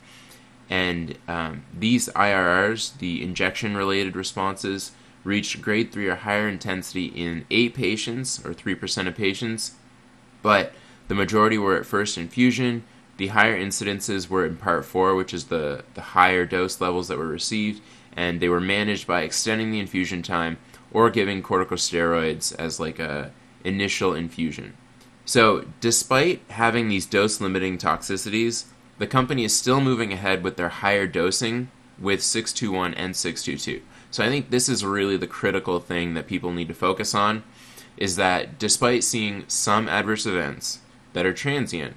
And 0.68 1.16
um, 1.26 1.64
these 1.72 2.08
IRRs, 2.10 2.98
the 2.98 3.22
injection 3.22 3.76
related 3.76 4.16
responses, 4.16 4.92
reached 5.24 5.62
grade 5.62 5.92
3 5.92 6.08
or 6.08 6.14
higher 6.16 6.48
intensity 6.48 7.06
in 7.06 7.46
8 7.50 7.74
patients 7.74 8.44
or 8.44 8.52
3% 8.52 9.06
of 9.06 9.14
patients, 9.14 9.72
but 10.42 10.72
the 11.08 11.14
majority 11.14 11.56
were 11.56 11.76
at 11.76 11.86
first 11.86 12.18
infusion 12.18 12.84
the 13.18 13.28
higher 13.28 13.58
incidences 13.58 14.28
were 14.28 14.46
in 14.46 14.56
part 14.56 14.84
4, 14.84 15.14
which 15.14 15.34
is 15.34 15.44
the, 15.44 15.84
the 15.94 16.00
higher 16.00 16.46
dose 16.46 16.80
levels 16.80 17.08
that 17.08 17.18
were 17.18 17.26
received, 17.26 17.82
and 18.16 18.40
they 18.40 18.48
were 18.48 18.60
managed 18.60 19.06
by 19.06 19.22
extending 19.22 19.70
the 19.70 19.80
infusion 19.80 20.22
time 20.22 20.56
or 20.92 21.10
giving 21.10 21.42
corticosteroids 21.42 22.54
as 22.58 22.80
like 22.80 22.98
a 22.98 23.30
initial 23.64 24.14
infusion. 24.14 24.74
So, 25.24 25.66
despite 25.80 26.40
having 26.48 26.88
these 26.88 27.04
dose 27.04 27.40
limiting 27.40 27.76
toxicities, 27.76 28.64
the 28.98 29.06
company 29.06 29.44
is 29.44 29.54
still 29.54 29.80
moving 29.80 30.12
ahead 30.12 30.42
with 30.42 30.56
their 30.56 30.70
higher 30.70 31.06
dosing 31.06 31.70
with 31.98 32.22
621 32.22 32.94
and 32.94 33.14
622. 33.14 33.82
So 34.10 34.24
I 34.24 34.28
think 34.28 34.50
this 34.50 34.68
is 34.68 34.84
really 34.84 35.16
the 35.16 35.26
critical 35.26 35.80
thing 35.80 36.14
that 36.14 36.26
people 36.26 36.52
need 36.52 36.68
to 36.68 36.74
focus 36.74 37.14
on 37.14 37.42
is 37.96 38.16
that 38.16 38.58
despite 38.58 39.04
seeing 39.04 39.44
some 39.48 39.88
adverse 39.88 40.24
events 40.24 40.80
that 41.12 41.26
are 41.26 41.34
transient, 41.34 41.94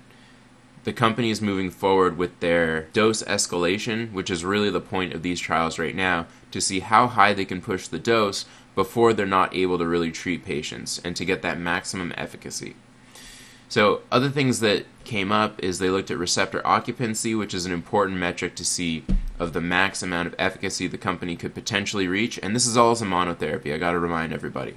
the 0.83 0.93
company 0.93 1.29
is 1.29 1.41
moving 1.41 1.69
forward 1.69 2.17
with 2.17 2.39
their 2.39 2.83
dose 2.93 3.21
escalation, 3.23 4.11
which 4.11 4.29
is 4.29 4.43
really 4.43 4.69
the 4.69 4.81
point 4.81 5.13
of 5.13 5.21
these 5.21 5.39
trials 5.39 5.77
right 5.77 5.95
now, 5.95 6.25
to 6.51 6.59
see 6.59 6.79
how 6.79 7.07
high 7.07 7.33
they 7.33 7.45
can 7.45 7.61
push 7.61 7.87
the 7.87 7.99
dose 7.99 8.45
before 8.73 9.13
they're 9.13 9.25
not 9.25 9.55
able 9.55 9.77
to 9.77 9.85
really 9.85 10.11
treat 10.11 10.45
patients 10.45 10.99
and 11.03 11.15
to 11.15 11.25
get 11.25 11.41
that 11.41 11.59
maximum 11.59 12.13
efficacy. 12.17 12.75
So, 13.69 14.01
other 14.11 14.29
things 14.29 14.59
that 14.59 14.85
came 15.05 15.31
up 15.31 15.63
is 15.63 15.79
they 15.79 15.89
looked 15.89 16.11
at 16.11 16.17
receptor 16.17 16.65
occupancy, 16.65 17.35
which 17.35 17.53
is 17.53 17.65
an 17.65 17.71
important 17.71 18.17
metric 18.17 18.55
to 18.55 18.65
see 18.65 19.05
of 19.39 19.53
the 19.53 19.61
max 19.61 20.03
amount 20.03 20.27
of 20.27 20.35
efficacy 20.37 20.87
the 20.87 20.97
company 20.97 21.37
could 21.37 21.53
potentially 21.53 22.07
reach. 22.07 22.37
And 22.43 22.53
this 22.53 22.67
is 22.67 22.75
all 22.75 22.91
as 22.91 23.01
a 23.01 23.05
monotherapy, 23.05 23.73
I 23.73 23.77
got 23.77 23.91
to 23.91 23.99
remind 23.99 24.33
everybody. 24.33 24.75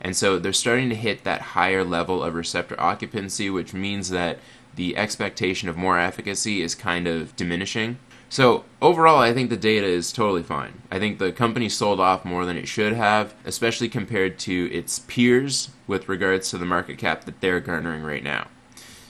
And 0.00 0.16
so 0.16 0.38
they're 0.38 0.52
starting 0.52 0.88
to 0.90 0.94
hit 0.94 1.24
that 1.24 1.40
higher 1.40 1.84
level 1.84 2.22
of 2.22 2.34
receptor 2.34 2.80
occupancy, 2.80 3.50
which 3.50 3.74
means 3.74 4.10
that 4.10 4.38
the 4.76 4.96
expectation 4.96 5.68
of 5.68 5.76
more 5.76 5.98
efficacy 5.98 6.62
is 6.62 6.74
kind 6.74 7.06
of 7.08 7.34
diminishing. 7.34 7.98
So, 8.30 8.64
overall, 8.82 9.18
I 9.18 9.32
think 9.32 9.48
the 9.48 9.56
data 9.56 9.86
is 9.86 10.12
totally 10.12 10.42
fine. 10.42 10.82
I 10.90 10.98
think 10.98 11.18
the 11.18 11.32
company 11.32 11.70
sold 11.70 11.98
off 11.98 12.26
more 12.26 12.44
than 12.44 12.58
it 12.58 12.68
should 12.68 12.92
have, 12.92 13.34
especially 13.46 13.88
compared 13.88 14.38
to 14.40 14.70
its 14.70 14.98
peers 14.98 15.70
with 15.86 16.10
regards 16.10 16.50
to 16.50 16.58
the 16.58 16.66
market 16.66 16.98
cap 16.98 17.24
that 17.24 17.40
they're 17.40 17.58
garnering 17.58 18.02
right 18.02 18.22
now. 18.22 18.48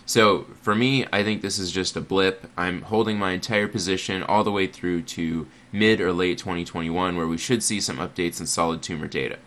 So, 0.06 0.46
for 0.62 0.74
me, 0.74 1.04
I 1.12 1.24
think 1.24 1.42
this 1.42 1.58
is 1.58 1.72
just 1.72 1.96
a 1.96 2.00
blip. 2.00 2.48
I'm 2.56 2.82
holding 2.82 3.18
my 3.18 3.32
entire 3.32 3.68
position 3.68 4.22
all 4.22 4.44
the 4.44 4.52
way 4.52 4.68
through 4.68 5.02
to 5.02 5.48
mid 5.72 6.00
or 6.00 6.12
late 6.12 6.38
2021, 6.38 7.16
where 7.16 7.26
we 7.26 7.36
should 7.36 7.62
see 7.62 7.80
some 7.80 7.98
updates 7.98 8.40
in 8.40 8.46
solid 8.46 8.82
tumor 8.82 9.08
data. 9.08 9.38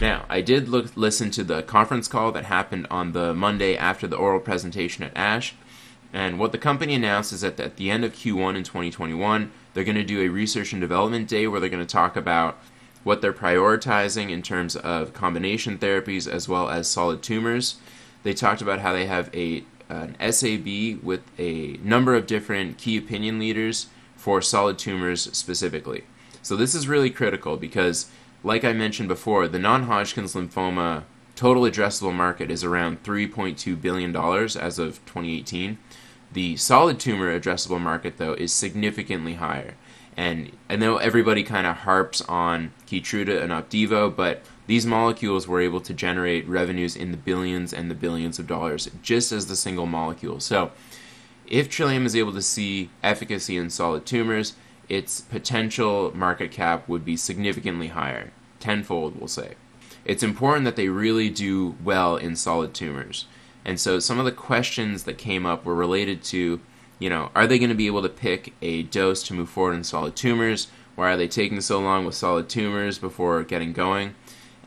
Now, 0.00 0.24
I 0.28 0.40
did 0.40 0.68
look, 0.68 0.96
listen 0.96 1.30
to 1.32 1.44
the 1.44 1.62
conference 1.62 2.08
call 2.08 2.32
that 2.32 2.46
happened 2.46 2.86
on 2.90 3.12
the 3.12 3.34
Monday 3.34 3.76
after 3.76 4.06
the 4.06 4.16
oral 4.16 4.40
presentation 4.40 5.04
at 5.04 5.16
ASH, 5.16 5.54
and 6.12 6.38
what 6.38 6.52
the 6.52 6.58
company 6.58 6.94
announced 6.94 7.32
is 7.32 7.42
that 7.42 7.58
at 7.60 7.76
the 7.76 7.90
end 7.90 8.04
of 8.04 8.12
Q1 8.12 8.56
in 8.56 8.64
2021, 8.64 9.50
they're 9.72 9.84
going 9.84 9.96
to 9.96 10.04
do 10.04 10.20
a 10.20 10.28
research 10.28 10.72
and 10.72 10.80
development 10.80 11.28
day 11.28 11.46
where 11.46 11.60
they're 11.60 11.70
going 11.70 11.86
to 11.86 11.90
talk 11.90 12.16
about 12.16 12.58
what 13.04 13.20
they're 13.20 13.32
prioritizing 13.32 14.30
in 14.30 14.42
terms 14.42 14.76
of 14.76 15.14
combination 15.14 15.78
therapies 15.78 16.30
as 16.30 16.48
well 16.48 16.68
as 16.68 16.88
solid 16.88 17.22
tumors. 17.22 17.76
They 18.22 18.34
talked 18.34 18.62
about 18.62 18.80
how 18.80 18.92
they 18.92 19.06
have 19.06 19.34
a 19.34 19.64
an 19.88 20.32
SAB 20.32 21.02
with 21.02 21.20
a 21.38 21.78
number 21.82 22.14
of 22.14 22.26
different 22.26 22.78
key 22.78 22.96
opinion 22.96 23.38
leaders 23.38 23.88
for 24.16 24.40
solid 24.40 24.78
tumors 24.78 25.28
specifically. 25.36 26.04
So 26.42 26.56
this 26.56 26.74
is 26.74 26.88
really 26.88 27.10
critical 27.10 27.56
because 27.56 28.10
like 28.42 28.64
I 28.64 28.72
mentioned 28.72 29.08
before, 29.08 29.48
the 29.48 29.58
non-Hodgkin's 29.58 30.34
lymphoma 30.34 31.04
total 31.34 31.62
addressable 31.62 32.14
market 32.14 32.50
is 32.50 32.62
around 32.62 33.02
3.2 33.02 33.80
billion 33.80 34.12
dollars 34.12 34.56
as 34.56 34.78
of 34.78 35.04
2018 35.06 35.78
the 36.32 36.56
solid 36.56 36.98
tumor 36.98 37.38
addressable 37.38 37.80
market, 37.80 38.16
though, 38.16 38.32
is 38.34 38.52
significantly 38.52 39.34
higher. 39.34 39.74
And 40.16 40.52
I 40.68 40.76
know 40.76 40.98
everybody 40.98 41.42
kind 41.42 41.66
of 41.66 41.78
harps 41.78 42.20
on 42.22 42.72
Keytruda 42.86 43.42
and 43.42 43.52
Opdivo, 43.52 44.14
but 44.14 44.42
these 44.66 44.86
molecules 44.86 45.48
were 45.48 45.60
able 45.60 45.80
to 45.80 45.94
generate 45.94 46.46
revenues 46.46 46.96
in 46.96 47.10
the 47.10 47.16
billions 47.16 47.72
and 47.72 47.90
the 47.90 47.94
billions 47.94 48.38
of 48.38 48.46
dollars 48.46 48.90
just 49.02 49.32
as 49.32 49.46
the 49.46 49.56
single 49.56 49.86
molecule. 49.86 50.40
So, 50.40 50.70
if 51.46 51.68
Trillium 51.68 52.06
is 52.06 52.16
able 52.16 52.32
to 52.32 52.42
see 52.42 52.88
efficacy 53.02 53.56
in 53.56 53.68
solid 53.68 54.06
tumors, 54.06 54.54
its 54.92 55.22
potential 55.22 56.12
market 56.14 56.50
cap 56.50 56.86
would 56.86 57.02
be 57.02 57.16
significantly 57.16 57.88
higher, 57.88 58.30
tenfold, 58.60 59.18
we'll 59.18 59.26
say. 59.26 59.54
It's 60.04 60.22
important 60.22 60.66
that 60.66 60.76
they 60.76 60.88
really 60.88 61.30
do 61.30 61.76
well 61.82 62.16
in 62.16 62.36
solid 62.36 62.74
tumors. 62.74 63.24
And 63.64 63.80
so 63.80 63.98
some 63.98 64.18
of 64.18 64.26
the 64.26 64.32
questions 64.32 65.04
that 65.04 65.16
came 65.16 65.46
up 65.46 65.64
were 65.64 65.74
related 65.74 66.22
to, 66.24 66.60
you 66.98 67.08
know, 67.08 67.30
are 67.34 67.46
they 67.46 67.58
going 67.58 67.70
to 67.70 67.74
be 67.74 67.86
able 67.86 68.02
to 68.02 68.08
pick 68.10 68.52
a 68.60 68.82
dose 68.82 69.22
to 69.22 69.34
move 69.34 69.48
forward 69.48 69.76
in 69.76 69.84
solid 69.84 70.14
tumors? 70.14 70.68
Why 70.94 71.14
are 71.14 71.16
they 71.16 71.26
taking 71.26 71.62
so 71.62 71.80
long 71.80 72.04
with 72.04 72.14
solid 72.14 72.50
tumors 72.50 72.98
before 72.98 73.42
getting 73.44 73.72
going? 73.72 74.14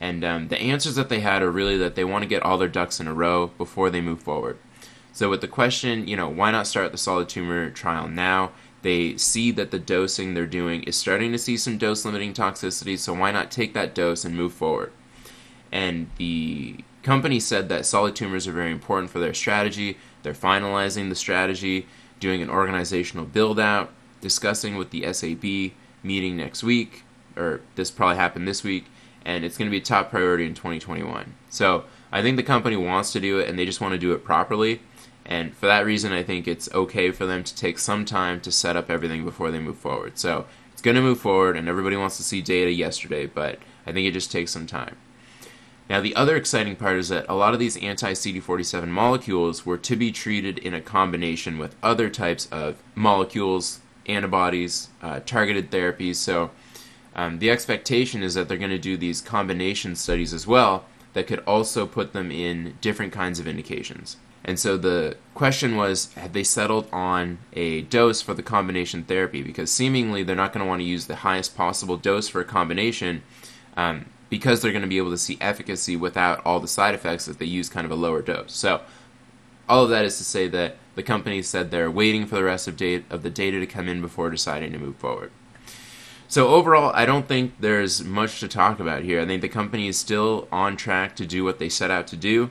And 0.02 0.26
um, 0.26 0.48
the 0.48 0.58
answers 0.58 0.96
that 0.96 1.10
they 1.10 1.20
had 1.20 1.44
are 1.44 1.52
really 1.52 1.78
that 1.78 1.94
they 1.94 2.04
want 2.04 2.24
to 2.24 2.28
get 2.28 2.42
all 2.42 2.58
their 2.58 2.68
ducks 2.68 3.00
in 3.00 3.08
a 3.08 3.14
row 3.14 3.52
before 3.60 3.92
they 3.92 4.02
move 4.02 4.24
forward. 4.24 4.58
So 5.14 5.30
with 5.30 5.42
the 5.42 5.48
question, 5.48 6.08
you 6.08 6.18
know, 6.18 6.28
why 6.28 6.50
not 6.50 6.66
start 6.66 6.92
the 6.92 6.98
solid 6.98 7.30
tumor 7.30 7.70
trial 7.70 8.08
now? 8.08 8.52
They 8.86 9.18
see 9.18 9.50
that 9.50 9.72
the 9.72 9.80
dosing 9.80 10.36
they're 10.36 10.46
doing 10.46 10.84
is 10.84 10.96
starting 10.96 11.32
to 11.32 11.40
see 11.40 11.58
some 11.58 11.80
dose 11.80 12.06
limiting 12.06 12.34
toxicity, 12.34 13.00
so 13.00 13.16
why 13.16 13.32
not 13.32 13.50
take 13.50 13.74
that 13.74 13.96
dose 13.96 14.24
and 14.24 14.36
move 14.36 14.54
forward? 14.54 14.92
And 15.72 16.12
the 16.18 16.84
company 17.02 17.40
said 17.40 17.68
that 17.70 17.88
solid 17.88 18.16
tumors 18.16 18.48
are 18.48 18.52
very 18.52 18.72
important 18.72 19.10
for 19.10 19.18
their 19.18 19.34
strategy. 19.34 19.98
They're 20.22 20.34
finalizing 20.34 21.10
the 21.10 21.16
strategy, 21.16 21.88
doing 22.20 22.44
an 22.44 22.50
organizational 22.52 23.26
build 23.26 23.60
out, 23.60 23.90
discussing 24.22 24.76
with 24.76 24.92
the 24.92 25.12
SAB, 25.12 25.74
meeting 26.04 26.38
next 26.38 26.62
week, 26.62 27.06
or 27.36 27.62
this 27.74 27.90
probably 27.90 28.18
happened 28.18 28.48
this 28.48 28.64
week, 28.64 28.86
and 29.26 29.44
it's 29.44 29.58
going 29.58 29.66
to 29.68 29.72
be 29.72 29.82
a 29.82 29.84
top 29.84 30.12
priority 30.12 30.46
in 30.46 30.54
2021. 30.54 31.34
So 31.50 31.86
I 32.12 32.22
think 32.22 32.38
the 32.38 32.44
company 32.44 32.76
wants 32.76 33.12
to 33.14 33.20
do 33.20 33.40
it, 33.40 33.50
and 33.50 33.58
they 33.58 33.66
just 33.66 33.82
want 33.82 33.94
to 33.94 33.98
do 33.98 34.14
it 34.14 34.24
properly. 34.24 34.82
And 35.26 35.56
for 35.56 35.66
that 35.66 35.86
reason, 35.86 36.12
I 36.12 36.24
think 36.24 36.48
it's 36.48 36.72
okay 36.74 37.12
for 37.12 37.26
them 37.26 37.44
to 37.44 37.56
take 37.56 37.80
some 37.80 38.06
time 38.06 38.40
to 38.42 38.52
set 38.52 38.76
up 38.76 38.90
everything 38.90 39.26
before 39.26 39.50
they 39.52 39.60
move 39.60 39.78
forward. 39.78 40.18
So 40.18 40.46
it's 40.72 40.82
going 40.82 40.96
to 40.96 41.02
move 41.02 41.20
forward, 41.20 41.58
and 41.58 41.68
everybody 41.68 41.98
wants 41.98 42.18
to 42.18 42.24
see 42.24 42.42
data 42.42 42.72
yesterday, 42.72 43.26
but 43.26 43.60
I 43.88 43.92
think 43.92 44.08
it 44.08 44.14
just 44.14 44.32
takes 44.32 44.52
some 44.52 44.68
time. 44.68 44.98
Now, 45.90 46.02
the 46.02 46.16
other 46.16 46.36
exciting 46.36 46.76
part 46.76 46.98
is 46.98 47.10
that 47.10 47.26
a 47.30 47.36
lot 47.36 47.54
of 47.54 47.60
these 47.60 47.78
anti 47.78 48.14
CD47 48.14 48.88
molecules 48.88 49.66
were 49.66 49.78
to 49.78 49.96
be 49.96 50.12
treated 50.12 50.58
in 50.60 50.74
a 50.74 50.82
combination 50.82 51.58
with 51.58 51.76
other 51.84 52.10
types 52.10 52.48
of 52.52 52.82
molecules, 52.96 53.80
antibodies, 54.08 54.90
uh, 55.02 55.20
targeted 55.26 55.70
therapies. 55.70 56.16
So, 56.16 56.52
um, 57.16 57.40
the 57.40 57.50
expectation 57.50 58.24
is 58.24 58.34
that 58.34 58.48
they're 58.48 58.58
going 58.58 58.72
to 58.72 58.78
do 58.78 58.98
these 58.98 59.22
combination 59.22 59.96
studies 59.96 60.34
as 60.34 60.46
well 60.46 60.86
that 61.14 61.28
could 61.28 61.40
also 61.48 61.88
put 61.88 62.14
them 62.14 62.30
in 62.30 62.76
different 62.82 63.14
kinds 63.14 63.40
of 63.40 63.48
indications. 63.48 64.18
And 64.46 64.60
so 64.60 64.78
the 64.78 65.18
question 65.34 65.76
was 65.76 66.14
have 66.14 66.34
they 66.34 66.44
settled 66.44 66.88
on 66.94 67.40
a 67.54 67.82
dose 67.82 68.22
for 68.22 68.34
the 68.34 68.44
combination 68.44 69.04
therapy? 69.04 69.42
Because 69.42 69.72
seemingly 69.72 70.24
they're 70.24 70.36
not 70.36 70.54
going 70.54 70.64
to 70.64 70.70
want 70.70 70.82
to 70.82 70.86
use 70.86 71.08
the 71.08 71.18
highest 71.18 71.58
possible 71.58 71.98
dose 71.98 72.30
for 72.30 72.40
a 72.42 72.46
combination. 72.46 73.24
Um, 73.76 74.06
because 74.30 74.62
they're 74.62 74.72
going 74.72 74.82
to 74.82 74.88
be 74.88 74.98
able 74.98 75.12
to 75.12 75.18
see 75.18 75.38
efficacy 75.40 75.96
without 75.96 76.42
all 76.46 76.60
the 76.60 76.68
side 76.68 76.96
effects 76.96 77.28
if 77.28 77.38
they 77.38 77.46
use 77.46 77.70
kind 77.70 77.86
of 77.86 77.92
a 77.92 77.96
lower 77.96 78.22
dose. 78.22 78.54
So, 78.54 78.82
all 79.68 79.84
of 79.84 79.90
that 79.90 80.06
is 80.06 80.18
to 80.18 80.24
say 80.24 80.48
that 80.50 80.78
the 80.96 81.04
company 81.04 81.42
said 81.42 81.72
they're 81.72 81.92
waiting 81.92 82.26
for 82.26 82.36
the 82.36 82.44
rest 82.44 82.68
of, 82.68 82.74
of 83.10 83.24
the 83.24 83.30
data 83.30 83.60
to 83.60 83.66
come 83.66 83.88
in 83.88 84.02
before 84.02 84.30
deciding 84.30 84.72
to 84.74 84.80
move 84.80 84.96
forward. 84.98 85.32
So, 86.28 86.50
overall, 86.50 86.92
I 86.94 87.06
don't 87.06 87.28
think 87.28 87.54
there's 87.60 88.04
much 88.04 88.40
to 88.40 88.48
talk 88.48 88.80
about 88.80 89.04
here. 89.04 89.22
I 89.22 89.26
think 89.26 89.42
the 89.42 89.50
company 89.50 89.88
is 89.88 89.98
still 89.98 90.48
on 90.52 90.76
track 90.76 91.16
to 91.18 91.26
do 91.26 91.44
what 91.44 91.60
they 91.60 91.70
set 91.70 91.92
out 91.92 92.08
to 92.08 92.18
do. 92.18 92.50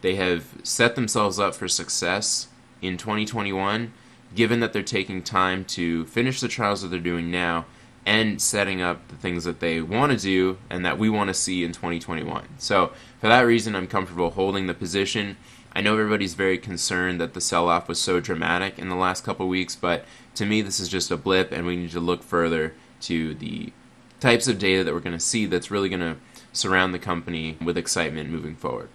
They 0.00 0.14
have 0.16 0.46
set 0.62 0.94
themselves 0.94 1.38
up 1.38 1.54
for 1.54 1.68
success 1.68 2.48
in 2.80 2.96
2021, 2.96 3.92
given 4.34 4.60
that 4.60 4.72
they're 4.72 4.82
taking 4.82 5.22
time 5.22 5.64
to 5.64 6.04
finish 6.06 6.40
the 6.40 6.48
trials 6.48 6.82
that 6.82 6.88
they're 6.88 7.00
doing 7.00 7.30
now 7.30 7.66
and 8.06 8.40
setting 8.40 8.80
up 8.80 9.06
the 9.08 9.16
things 9.16 9.44
that 9.44 9.60
they 9.60 9.82
want 9.82 10.12
to 10.12 10.18
do 10.18 10.58
and 10.70 10.84
that 10.84 10.98
we 10.98 11.10
want 11.10 11.28
to 11.28 11.34
see 11.34 11.64
in 11.64 11.72
2021. 11.72 12.48
So, 12.58 12.92
for 13.20 13.26
that 13.28 13.42
reason, 13.42 13.74
I'm 13.74 13.86
comfortable 13.86 14.30
holding 14.30 14.66
the 14.66 14.74
position. 14.74 15.36
I 15.74 15.82
know 15.82 15.92
everybody's 15.92 16.34
very 16.34 16.56
concerned 16.56 17.20
that 17.20 17.34
the 17.34 17.40
sell 17.40 17.68
off 17.68 17.88
was 17.88 18.00
so 18.00 18.20
dramatic 18.20 18.78
in 18.78 18.88
the 18.88 18.96
last 18.96 19.24
couple 19.24 19.46
weeks, 19.46 19.76
but 19.76 20.04
to 20.36 20.46
me, 20.46 20.62
this 20.62 20.80
is 20.80 20.88
just 20.88 21.10
a 21.10 21.16
blip, 21.16 21.52
and 21.52 21.66
we 21.66 21.76
need 21.76 21.90
to 21.90 22.00
look 22.00 22.22
further 22.22 22.72
to 23.02 23.34
the 23.34 23.72
types 24.20 24.48
of 24.48 24.58
data 24.58 24.84
that 24.84 24.94
we're 24.94 25.00
going 25.00 25.16
to 25.16 25.20
see 25.20 25.46
that's 25.46 25.70
really 25.70 25.88
going 25.88 26.00
to 26.00 26.16
surround 26.52 26.94
the 26.94 26.98
company 26.98 27.56
with 27.62 27.76
excitement 27.76 28.30
moving 28.30 28.56
forward. 28.56 28.88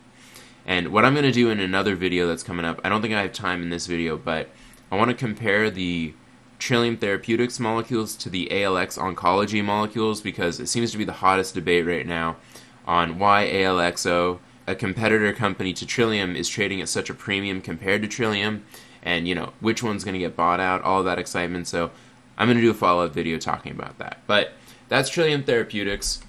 And 0.66 0.90
what 0.90 1.06
I'm 1.06 1.14
going 1.14 1.26
to 1.26 1.32
do 1.32 1.50
in 1.50 1.60
another 1.60 1.96
video 1.96 2.28
that's 2.28 2.44
coming 2.44 2.66
up, 2.66 2.80
I 2.84 2.90
don't 2.90 3.02
think 3.02 3.14
I 3.14 3.22
have 3.22 3.34
time 3.34 3.62
in 3.62 3.70
this 3.70 3.88
video, 3.88 4.18
but 4.18 4.50
I 4.92 4.96
want 4.96 5.10
to 5.12 5.16
compare 5.16 5.70
the 5.70 6.14
Trillium 6.60 6.96
Therapeutics 6.96 7.60
molecules 7.60 8.16
to 8.16 8.30
the 8.30 8.48
ALX 8.50 8.98
oncology 8.98 9.64
molecules 9.64 10.22
because 10.22 10.62
it 10.62 10.68
seems 10.68 10.92
to 10.94 10.98
be 10.98 11.04
the 11.04 11.14
hottest 11.14 11.56
debate 11.56 11.86
right 11.86 12.08
now 12.08 12.38
on 12.86 13.20
why 13.20 13.48
ALXO, 13.48 14.40
a 14.66 14.76
competitor 14.76 15.34
company 15.34 15.74
to 15.74 15.86
Trillium, 15.86 16.36
is 16.36 16.48
trading 16.48 16.82
at 16.82 16.88
such 16.88 17.10
a 17.10 17.14
premium 17.14 17.60
compared 17.60 18.02
to 18.02 18.08
Trillium, 18.08 18.64
and 19.02 19.28
you 19.28 19.36
know 19.36 19.52
which 19.60 19.84
one's 19.84 20.06
going 20.06 20.14
to 20.14 20.20
get 20.20 20.38
bought 20.38 20.62
out, 20.62 20.82
all 20.84 21.04
that 21.04 21.20
excitement. 21.20 21.68
So 21.68 21.92
I'm 22.38 22.48
going 22.48 22.58
to 22.58 22.64
do 22.64 22.72
a 22.72 22.74
follow-up 22.74 23.14
video 23.14 23.38
talking 23.38 23.74
about 23.74 23.98
that. 23.98 24.20
But 24.26 24.54
that's 24.88 25.10
Trillium 25.10 25.44
Therapeutics. 25.44 26.22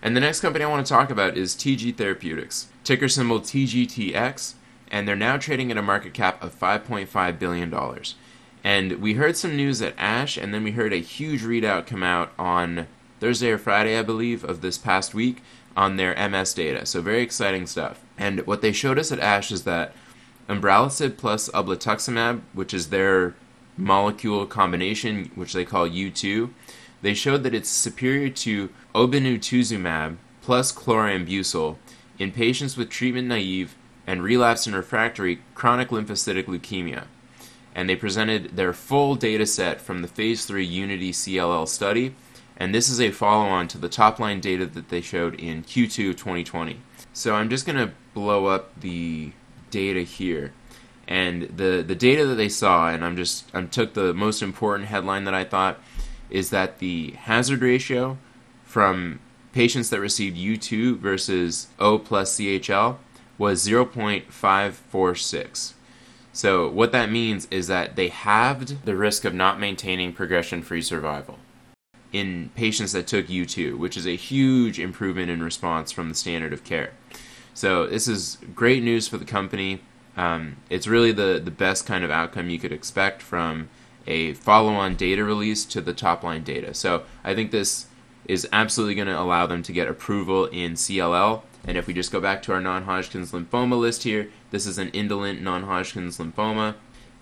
And 0.00 0.16
the 0.16 0.20
next 0.20 0.40
company 0.40 0.64
I 0.64 0.68
want 0.68 0.86
to 0.86 0.92
talk 0.92 1.10
about 1.10 1.36
is 1.36 1.54
TG 1.54 1.96
Therapeutics, 1.96 2.68
ticker 2.84 3.08
symbol 3.08 3.40
TGTX, 3.40 4.54
and 4.90 5.06
they're 5.06 5.16
now 5.16 5.36
trading 5.36 5.70
at 5.70 5.76
a 5.76 5.82
market 5.82 6.14
cap 6.14 6.42
of 6.42 6.58
$5.5 6.58 7.38
billion. 7.38 7.74
And 8.64 9.00
we 9.00 9.14
heard 9.14 9.36
some 9.36 9.56
news 9.56 9.82
at 9.82 9.94
ASH, 9.98 10.36
and 10.36 10.54
then 10.54 10.62
we 10.62 10.72
heard 10.72 10.92
a 10.92 10.98
huge 10.98 11.42
readout 11.42 11.86
come 11.86 12.02
out 12.02 12.32
on 12.38 12.86
Thursday 13.20 13.50
or 13.50 13.58
Friday, 13.58 13.98
I 13.98 14.02
believe, 14.02 14.44
of 14.44 14.60
this 14.60 14.78
past 14.78 15.14
week 15.14 15.42
on 15.76 15.96
their 15.96 16.28
MS 16.28 16.54
data. 16.54 16.86
So 16.86 17.00
very 17.00 17.22
exciting 17.22 17.66
stuff. 17.66 18.00
And 18.16 18.46
what 18.46 18.62
they 18.62 18.72
showed 18.72 18.98
us 18.98 19.12
at 19.12 19.20
ASH 19.20 19.52
is 19.52 19.64
that 19.64 19.92
umbralisib 20.48 21.16
plus 21.16 21.48
ublituximab, 21.50 22.40
which 22.52 22.72
is 22.72 22.90
their 22.90 23.34
molecule 23.76 24.46
combination, 24.46 25.30
which 25.34 25.52
they 25.52 25.64
call 25.64 25.88
U2, 25.88 26.50
they 27.02 27.14
showed 27.14 27.44
that 27.44 27.54
it's 27.54 27.68
superior 27.68 28.28
to 28.28 28.70
obinutuzumab 28.98 30.16
plus 30.42 30.72
chlorambucil 30.72 31.76
in 32.18 32.32
patients 32.32 32.76
with 32.76 32.90
treatment 32.90 33.28
naive 33.28 33.76
and 34.08 34.24
relapsed 34.24 34.66
and 34.66 34.74
refractory 34.74 35.38
chronic 35.54 35.90
lymphocytic 35.90 36.46
leukemia. 36.46 37.04
And 37.76 37.88
they 37.88 37.94
presented 37.94 38.56
their 38.56 38.72
full 38.72 39.14
data 39.14 39.46
set 39.46 39.80
from 39.80 40.02
the 40.02 40.08
phase 40.08 40.46
3 40.46 40.64
Unity 40.64 41.12
CLL 41.12 41.68
study, 41.68 42.16
and 42.56 42.74
this 42.74 42.88
is 42.88 43.00
a 43.00 43.12
follow 43.12 43.46
on 43.46 43.68
to 43.68 43.78
the 43.78 43.88
top 43.88 44.18
line 44.18 44.40
data 44.40 44.66
that 44.66 44.88
they 44.88 45.00
showed 45.00 45.38
in 45.38 45.62
Q2 45.62 46.16
2020. 46.16 46.80
So 47.12 47.36
I'm 47.36 47.48
just 47.48 47.66
going 47.66 47.78
to 47.78 47.94
blow 48.14 48.46
up 48.46 48.80
the 48.80 49.30
data 49.70 50.00
here. 50.00 50.52
And 51.06 51.42
the, 51.56 51.84
the 51.86 51.94
data 51.94 52.26
that 52.26 52.34
they 52.34 52.48
saw, 52.48 52.88
and 52.88 53.04
I'm 53.04 53.16
just 53.16 53.44
I 53.54 53.62
took 53.62 53.94
the 53.94 54.12
most 54.12 54.42
important 54.42 54.88
headline 54.88 55.24
that 55.24 55.34
I 55.34 55.44
thought 55.44 55.78
is 56.30 56.50
that 56.50 56.80
the 56.80 57.12
hazard 57.12 57.62
ratio 57.62 58.18
from 58.68 59.18
patients 59.52 59.90
that 59.90 59.98
received 59.98 60.36
U2 60.36 60.98
versus 60.98 61.66
O 61.80 61.98
plus 61.98 62.36
CHL 62.36 62.98
was 63.38 63.66
0.546. 63.66 65.72
So, 66.34 66.68
what 66.68 66.92
that 66.92 67.10
means 67.10 67.48
is 67.50 67.66
that 67.68 67.96
they 67.96 68.08
halved 68.08 68.84
the 68.84 68.94
risk 68.94 69.24
of 69.24 69.32
not 69.32 69.58
maintaining 69.58 70.12
progression 70.12 70.60
free 70.62 70.82
survival 70.82 71.38
in 72.12 72.50
patients 72.54 72.92
that 72.92 73.06
took 73.06 73.28
U2, 73.28 73.78
which 73.78 73.96
is 73.96 74.06
a 74.06 74.16
huge 74.16 74.78
improvement 74.78 75.30
in 75.30 75.42
response 75.42 75.90
from 75.90 76.10
the 76.10 76.14
standard 76.14 76.52
of 76.52 76.62
care. 76.62 76.92
So, 77.54 77.86
this 77.86 78.06
is 78.06 78.36
great 78.54 78.82
news 78.82 79.08
for 79.08 79.16
the 79.16 79.24
company. 79.24 79.80
Um, 80.16 80.56
it's 80.68 80.86
really 80.86 81.12
the, 81.12 81.40
the 81.42 81.50
best 81.50 81.86
kind 81.86 82.04
of 82.04 82.10
outcome 82.10 82.50
you 82.50 82.58
could 82.58 82.72
expect 82.72 83.22
from 83.22 83.70
a 84.06 84.34
follow 84.34 84.74
on 84.74 84.94
data 84.94 85.24
release 85.24 85.64
to 85.64 85.80
the 85.80 85.94
top 85.94 86.22
line 86.22 86.44
data. 86.44 86.74
So, 86.74 87.04
I 87.24 87.34
think 87.34 87.50
this 87.50 87.86
is 88.28 88.46
absolutely 88.52 88.94
going 88.94 89.08
to 89.08 89.18
allow 89.18 89.46
them 89.46 89.62
to 89.62 89.72
get 89.72 89.88
approval 89.88 90.44
in 90.46 90.74
CLL. 90.74 91.42
And 91.66 91.76
if 91.76 91.86
we 91.86 91.94
just 91.94 92.12
go 92.12 92.20
back 92.20 92.42
to 92.42 92.52
our 92.52 92.60
non 92.60 92.84
Hodgkin's 92.84 93.32
lymphoma 93.32 93.78
list 93.78 94.04
here, 94.04 94.30
this 94.50 94.66
is 94.66 94.78
an 94.78 94.90
indolent 94.90 95.42
non 95.42 95.64
Hodgkin's 95.64 96.18
lymphoma. 96.18 96.74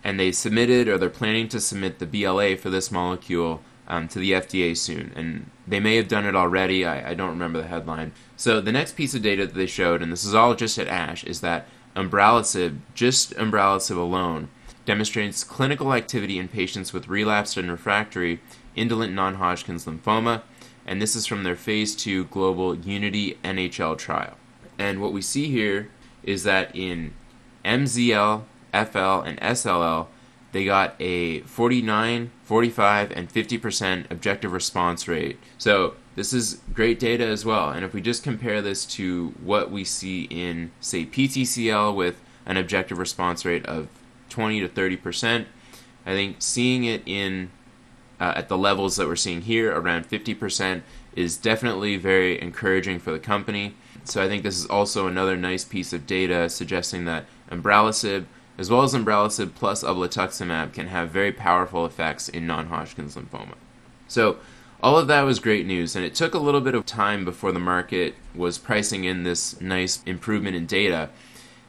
And 0.05 0.21
they 0.21 0.33
submitted, 0.33 0.89
or 0.89 0.99
they're 0.99 1.09
planning 1.09 1.49
to 1.49 1.61
submit 1.61 1.99
the 1.99 2.07
BLA 2.07 2.57
for 2.57 2.71
this 2.71 2.91
molecule 2.91 3.63
um, 3.89 4.09
to 4.09 4.19
the 4.19 4.33
FDA 4.33 4.77
soon. 4.77 5.13
And 5.17 5.51
they 5.67 5.81
may 5.81 5.97
have 5.97 6.09
done 6.09 6.27
it 6.27 6.37
already, 6.37 6.85
I, 6.85 7.11
I 7.11 7.15
don't 7.15 7.31
remember 7.31 7.61
the 7.61 7.69
headline. 7.69 8.13
So 8.37 8.61
the 8.61 8.73
next 8.73 8.97
piece 8.97 9.15
of 9.15 9.23
data 9.23 9.47
that 9.47 9.55
they 9.55 9.67
showed, 9.67 10.03
and 10.03 10.13
this 10.13 10.25
is 10.25 10.35
all 10.35 10.55
just 10.55 10.79
at 10.79 10.89
ASH, 10.89 11.25
is 11.25 11.41
that 11.41 11.67
umbralisib, 11.97 12.79
just 12.95 13.35
umbralisib 13.35 13.97
alone, 13.97 14.49
demonstrates 14.85 15.43
clinical 15.43 15.93
activity 15.93 16.39
in 16.39 16.47
patients 16.47 16.93
with 16.93 17.09
relapsed 17.09 17.57
and 17.57 17.71
refractory 17.71 18.41
indolent 18.77 19.13
non 19.13 19.37
Hodgkin's 19.37 19.87
lymphoma 19.87 20.43
and 20.87 21.03
this 21.03 21.17
is 21.17 21.27
from 21.27 21.43
their 21.43 21.57
phase 21.57 21.95
2 21.97 22.25
global 22.27 22.75
Unity 22.75 23.39
NHL 23.45 23.99
trial. 23.99 24.37
And 24.79 25.01
what 25.01 25.13
we 25.13 25.21
see 25.21 25.51
here 25.51 25.91
is 26.23 26.45
that 26.45 26.75
in 26.75 27.13
MZL, 27.65 28.43
FL, 28.73 29.21
and 29.21 29.41
SLL, 29.41 30.07
they 30.53 30.65
got 30.65 30.95
a 31.01 31.41
49, 31.41 32.31
45, 32.45 33.11
and 33.11 33.29
50% 33.29 34.11
objective 34.11 34.53
response 34.53 35.09
rate. 35.09 35.39
So 35.59 35.95
this 36.15 36.33
is 36.33 36.61
great 36.73 36.99
data 36.99 37.27
as 37.27 37.45
well. 37.45 37.71
And 37.71 37.85
if 37.85 37.93
we 37.93 38.01
just 38.01 38.23
compare 38.23 38.63
this 38.63 38.87
to 38.87 39.35
what 39.43 39.71
we 39.71 39.85
see 39.85 40.23
in, 40.25 40.71
say, 40.81 41.05
PTCL 41.05 41.95
with 41.95 42.21
an 42.47 42.57
objective 42.57 42.99
response 42.99 43.45
rate 43.45 43.67
of 43.67 43.89
20 44.31 44.61
to 44.61 44.69
30%, 44.69 45.47
I 46.07 46.13
think 46.13 46.37
seeing 46.39 46.85
it 46.85 47.03
in 47.05 47.51
uh, 48.21 48.33
at 48.37 48.49
the 48.49 48.59
levels 48.59 48.97
that 48.97 49.07
we're 49.07 49.17
seeing 49.17 49.43
here, 49.43 49.75
around 49.75 50.09
50%, 50.09 50.83
is 51.15 51.37
definitely 51.37 51.97
very 51.97 52.41
encouraging 52.41 52.99
for 52.99 53.11
the 53.11 53.19
company. 53.19 53.75
So 54.05 54.23
I 54.23 54.29
think 54.29 54.43
this 54.43 54.59
is 54.59 54.67
also 54.67 55.07
another 55.07 55.37
nice 55.37 55.65
piece 55.65 55.93
of 55.93 56.07
data 56.07 56.49
suggesting 56.49 57.05
that 57.07 57.25
umbralisib, 57.51 58.27
as 58.59 58.71
well 58.71 58.83
as 58.83 58.95
umbralisib 58.95 59.55
plus 59.55 59.83
ublituximab, 59.83 60.73
can 60.73 60.89
have 60.89 61.11
very 61.11 61.33
powerful 61.33 61.85
effects 61.85 62.29
in 62.29 62.47
non-Hodgkin's 62.47 63.17
lymphoma. 63.17 63.55
So 64.09 64.39
all 64.83 64.99
of 64.99 65.09
that 65.09 65.23
was 65.23 65.41
great 65.41 65.67
news, 65.67 65.97
and 65.97 66.05
it 66.05 66.15
took 66.15 66.35
a 66.35 66.39
little 66.39 66.61
bit 66.61 66.75
of 66.75 66.87
time 66.87 67.25
before 67.25 67.53
the 67.53 67.59
market 67.59 68.15
was 68.35 68.59
pricing 68.59 69.05
in 69.05 69.25
this 69.25 69.61
nice 69.61 70.03
improvement 70.05 70.55
in 70.55 70.67
data. 70.67 71.09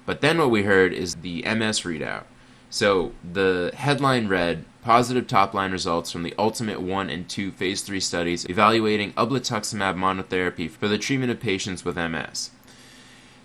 But 0.06 0.22
then 0.22 0.38
what 0.38 0.52
we 0.52 0.64
heard 0.64 0.94
is 0.94 1.16
the 1.16 1.42
MS 1.44 1.82
readout. 1.82 2.24
So 2.70 3.14
the 3.24 3.72
headline 3.76 4.28
read 4.28 4.66
positive 4.88 5.28
top 5.28 5.54
line 5.54 5.74
results 5.74 6.14
from 6.14 6.24
the 6.24 6.34
Ultimate 6.40 6.82
1 6.82 7.10
and 7.10 7.28
2 7.28 7.52
phase 7.52 7.82
3 7.82 8.00
studies 8.00 8.46
evaluating 8.46 9.12
ublituximab 9.16 9.98
monotherapy 9.98 10.70
for 10.70 10.88
the 10.88 10.98
treatment 10.98 11.30
of 11.30 11.42
patients 11.42 11.84
with 11.84 11.98
MS. 11.98 12.52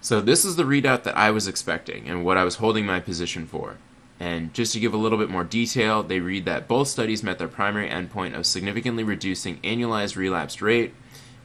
So 0.01 0.21
this 0.21 0.45
is 0.45 0.55
the 0.55 0.63
readout 0.63 1.03
that 1.03 1.17
I 1.17 1.33
was 1.33 1.49
expecting 1.49 2.09
and 2.09 2.25
what 2.25 2.37
I 2.37 2.45
was 2.45 2.55
holding 2.55 2.87
my 2.87 3.01
position 3.01 3.45
for. 3.45 3.79
And 4.21 4.55
just 4.55 4.73
to 4.75 4.79
give 4.79 4.95
a 4.95 4.97
little 4.97 5.19
bit 5.19 5.31
more 5.31 5.43
detail, 5.43 6.05
they 6.05 6.21
read 6.21 6.45
that 6.45 6.69
both 6.69 6.87
studies 6.87 7.25
met 7.25 7.41
their 7.41 7.49
primary 7.49 7.89
endpoint 7.89 8.37
of 8.37 8.47
significantly 8.47 9.03
reducing 9.03 9.57
annualized 9.63 10.15
relapse 10.15 10.63
rate, 10.63 10.95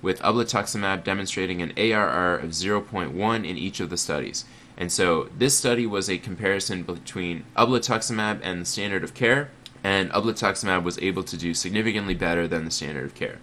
with 0.04 0.22
ublituximab 0.22 1.04
demonstrating 1.04 1.60
an 1.64 1.74
ARR 1.76 2.38
of 2.38 2.52
0.1 2.52 3.38
in 3.38 3.58
each 3.58 3.80
of 3.80 3.90
the 3.90 3.98
studies. 3.98 4.46
And 4.78 4.92
so 4.92 5.28
this 5.36 5.58
study 5.58 5.88
was 5.88 6.08
a 6.08 6.20
comparison 6.20 6.84
between 6.84 7.46
ublituximab 7.56 8.42
and 8.44 8.62
the 8.62 8.66
standard 8.66 9.04
of 9.04 9.16
care, 9.16 9.50
and 9.84 10.10
ublituximab 10.12 10.84
was 10.84 11.00
able 11.00 11.24
to 11.24 11.38
do 11.38 11.54
significantly 11.54 12.13
better 12.13 12.48
than 12.48 12.66
the 12.66 12.72
standard 12.72 13.06
of 13.06 13.16
care. 13.16 13.40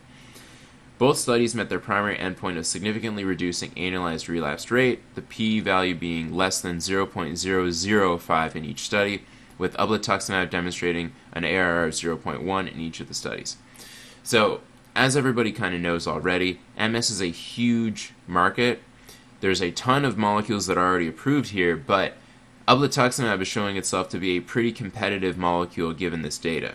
Both 0.99 1.19
studies 1.19 1.55
met 1.55 1.69
their 1.69 1.81
primary 1.81 2.17
endpoint 2.17 2.57
of 2.57 2.67
significantly 2.67 3.25
reducing 3.25 3.71
annualized 3.73 4.29
relapse 4.29 4.71
rate, 4.71 5.03
the 5.15 5.23
p 5.23 5.61
value 5.61 5.95
being 5.95 6.35
less 6.35 6.61
than 6.61 6.79
0.005 6.79 8.55
in 8.55 8.65
each 8.65 8.81
study, 8.81 9.23
with 9.59 9.77
ublituximab 9.77 10.51
demonstrating 10.51 11.13
an 11.33 11.45
ARR 11.45 11.85
of 11.85 11.93
0.1 11.93 12.73
in 12.73 12.81
each 12.81 13.01
of 13.01 13.09
the 13.09 13.15
studies. 13.15 13.57
So, 14.23 14.61
as 14.97 15.17
everybody 15.17 15.51
kind 15.51 15.75
of 15.75 15.81
knows 15.81 16.07
already, 16.07 16.61
MS 16.79 17.11
is 17.11 17.21
a 17.21 17.27
huge 17.27 18.13
market 18.29 18.81
there's 19.45 19.61
a 19.61 19.71
ton 19.73 20.07
of 20.07 20.17
molecules 20.17 20.67
that 20.69 20.79
are 20.79 20.89
already 20.89 21.07
approved 21.07 21.51
here, 21.51 21.77
but 21.77 22.15
ublituximab 22.67 23.41
is 23.41 23.49
showing 23.49 23.77
itself 23.77 24.09
to 24.11 24.19
be 24.19 24.37
a 24.37 24.41
pretty 24.41 24.73
competitive 24.73 25.37
molecule 25.37 25.93
given 25.93 26.23
this 26.23 26.39
data. 26.39 26.75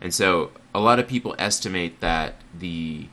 And 0.00 0.12
so 0.14 0.50
a 0.74 0.80
lot 0.80 0.98
of 0.98 1.08
people 1.08 1.34
estimate 1.38 2.00
that 2.00 2.34
the 2.56 3.08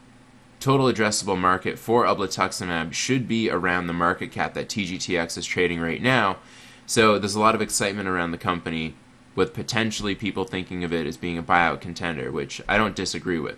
total 0.60 0.86
addressable 0.86 1.38
market 1.38 1.78
for 1.78 2.06
ublituximab 2.06 2.94
should 2.94 3.28
be 3.28 3.50
around 3.50 3.88
the 3.88 3.94
market 3.94 4.32
cap 4.32 4.54
that 4.54 4.70
TGTX 4.70 5.38
is 5.38 5.46
trading 5.46 5.80
right 5.80 6.02
now. 6.02 6.38
So 6.86 7.18
there's 7.18 7.36
a 7.36 7.40
lot 7.40 7.56
of 7.56 7.62
excitement 7.62 8.08
around 8.08 8.32
the 8.32 8.38
company 8.38 8.96
with 9.36 9.54
potentially 9.54 10.16
people 10.16 10.44
thinking 10.44 10.84
of 10.84 10.94
it 10.94 11.08
as 11.08 11.18
being 11.18 11.38
a 11.38 11.44
buyout 11.44 11.82
contender, 11.82 12.32
which 12.32 12.62
I 12.68 12.78
don't 12.78 12.96
disagree 12.96 13.40
with. 13.40 13.58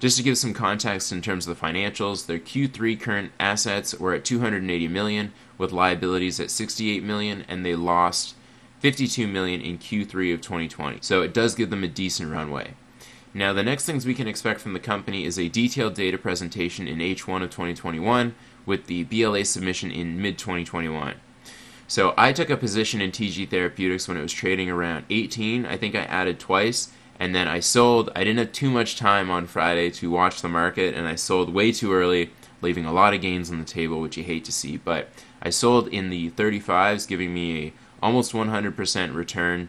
Just 0.00 0.16
to 0.16 0.22
give 0.22 0.38
some 0.38 0.54
context 0.54 1.12
in 1.12 1.20
terms 1.20 1.46
of 1.46 1.54
the 1.54 1.66
financials, 1.66 2.24
their 2.24 2.38
Q3 2.38 2.98
current 2.98 3.32
assets 3.38 3.94
were 3.94 4.14
at 4.14 4.24
280 4.24 4.88
million 4.88 5.34
with 5.58 5.72
liabilities 5.72 6.40
at 6.40 6.50
68 6.50 7.04
million 7.04 7.44
and 7.48 7.66
they 7.66 7.74
lost 7.74 8.34
52 8.78 9.28
million 9.28 9.60
in 9.60 9.76
Q3 9.76 10.32
of 10.32 10.40
2020. 10.40 11.00
So 11.02 11.20
it 11.20 11.34
does 11.34 11.54
give 11.54 11.68
them 11.68 11.84
a 11.84 11.88
decent 11.88 12.32
runway. 12.32 12.72
Now, 13.34 13.52
the 13.52 13.62
next 13.62 13.84
things 13.84 14.06
we 14.06 14.14
can 14.14 14.26
expect 14.26 14.60
from 14.60 14.72
the 14.72 14.80
company 14.80 15.26
is 15.26 15.38
a 15.38 15.48
detailed 15.48 15.94
data 15.94 16.16
presentation 16.16 16.88
in 16.88 16.98
H1 16.98 17.42
of 17.42 17.50
2021 17.50 18.34
with 18.64 18.86
the 18.86 19.04
BLA 19.04 19.44
submission 19.44 19.90
in 19.90 20.20
mid 20.20 20.38
2021. 20.38 21.16
So 21.86 22.14
I 22.16 22.32
took 22.32 22.48
a 22.48 22.56
position 22.56 23.02
in 23.02 23.10
TG 23.10 23.50
Therapeutics 23.50 24.08
when 24.08 24.16
it 24.16 24.22
was 24.22 24.32
trading 24.32 24.70
around 24.70 25.04
18. 25.10 25.66
I 25.66 25.76
think 25.76 25.94
I 25.94 26.04
added 26.04 26.40
twice 26.40 26.90
and 27.20 27.34
then 27.34 27.46
I 27.46 27.60
sold. 27.60 28.10
I 28.16 28.24
didn't 28.24 28.38
have 28.38 28.52
too 28.52 28.70
much 28.70 28.96
time 28.96 29.30
on 29.30 29.46
Friday 29.46 29.90
to 29.90 30.10
watch 30.10 30.40
the 30.40 30.48
market, 30.48 30.94
and 30.94 31.06
I 31.06 31.16
sold 31.16 31.52
way 31.52 31.70
too 31.70 31.92
early, 31.92 32.30
leaving 32.62 32.86
a 32.86 32.92
lot 32.92 33.12
of 33.12 33.20
gains 33.20 33.50
on 33.50 33.58
the 33.58 33.64
table, 33.66 34.00
which 34.00 34.16
you 34.16 34.24
hate 34.24 34.46
to 34.46 34.52
see. 34.52 34.78
But 34.78 35.10
I 35.42 35.50
sold 35.50 35.88
in 35.88 36.08
the 36.08 36.30
35s, 36.30 37.06
giving 37.06 37.34
me 37.34 37.66
a 37.66 37.72
almost 38.02 38.32
100% 38.32 39.14
return 39.14 39.68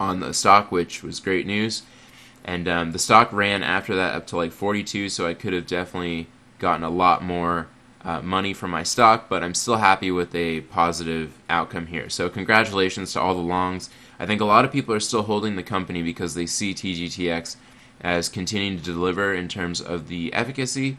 on 0.00 0.18
the 0.18 0.34
stock, 0.34 0.72
which 0.72 1.04
was 1.04 1.20
great 1.20 1.46
news. 1.46 1.84
And 2.44 2.66
um, 2.66 2.90
the 2.90 2.98
stock 2.98 3.32
ran 3.32 3.62
after 3.62 3.94
that 3.94 4.16
up 4.16 4.26
to 4.28 4.36
like 4.36 4.50
42, 4.50 5.08
so 5.08 5.28
I 5.28 5.34
could 5.34 5.52
have 5.52 5.68
definitely 5.68 6.26
gotten 6.58 6.82
a 6.82 6.90
lot 6.90 7.22
more 7.22 7.68
uh, 8.04 8.22
money 8.22 8.54
from 8.54 8.70
my 8.70 8.82
stock, 8.82 9.28
but 9.28 9.42
I'm 9.42 9.54
still 9.54 9.76
happy 9.76 10.10
with 10.10 10.34
a 10.34 10.62
positive 10.62 11.38
outcome 11.48 11.86
here. 11.86 12.08
So, 12.08 12.28
congratulations 12.28 13.12
to 13.12 13.20
all 13.20 13.34
the 13.34 13.40
longs. 13.40 13.90
I 14.18 14.26
think 14.26 14.40
a 14.40 14.46
lot 14.46 14.64
of 14.64 14.72
people 14.72 14.94
are 14.94 15.00
still 15.00 15.22
holding 15.22 15.56
the 15.56 15.62
company 15.62 16.02
because 16.02 16.34
they 16.34 16.46
see 16.46 16.74
TGTX 16.74 17.56
as 18.00 18.28
continuing 18.28 18.78
to 18.78 18.82
deliver 18.82 19.34
in 19.34 19.48
terms 19.48 19.80
of 19.80 20.08
the 20.08 20.32
efficacy 20.32 20.96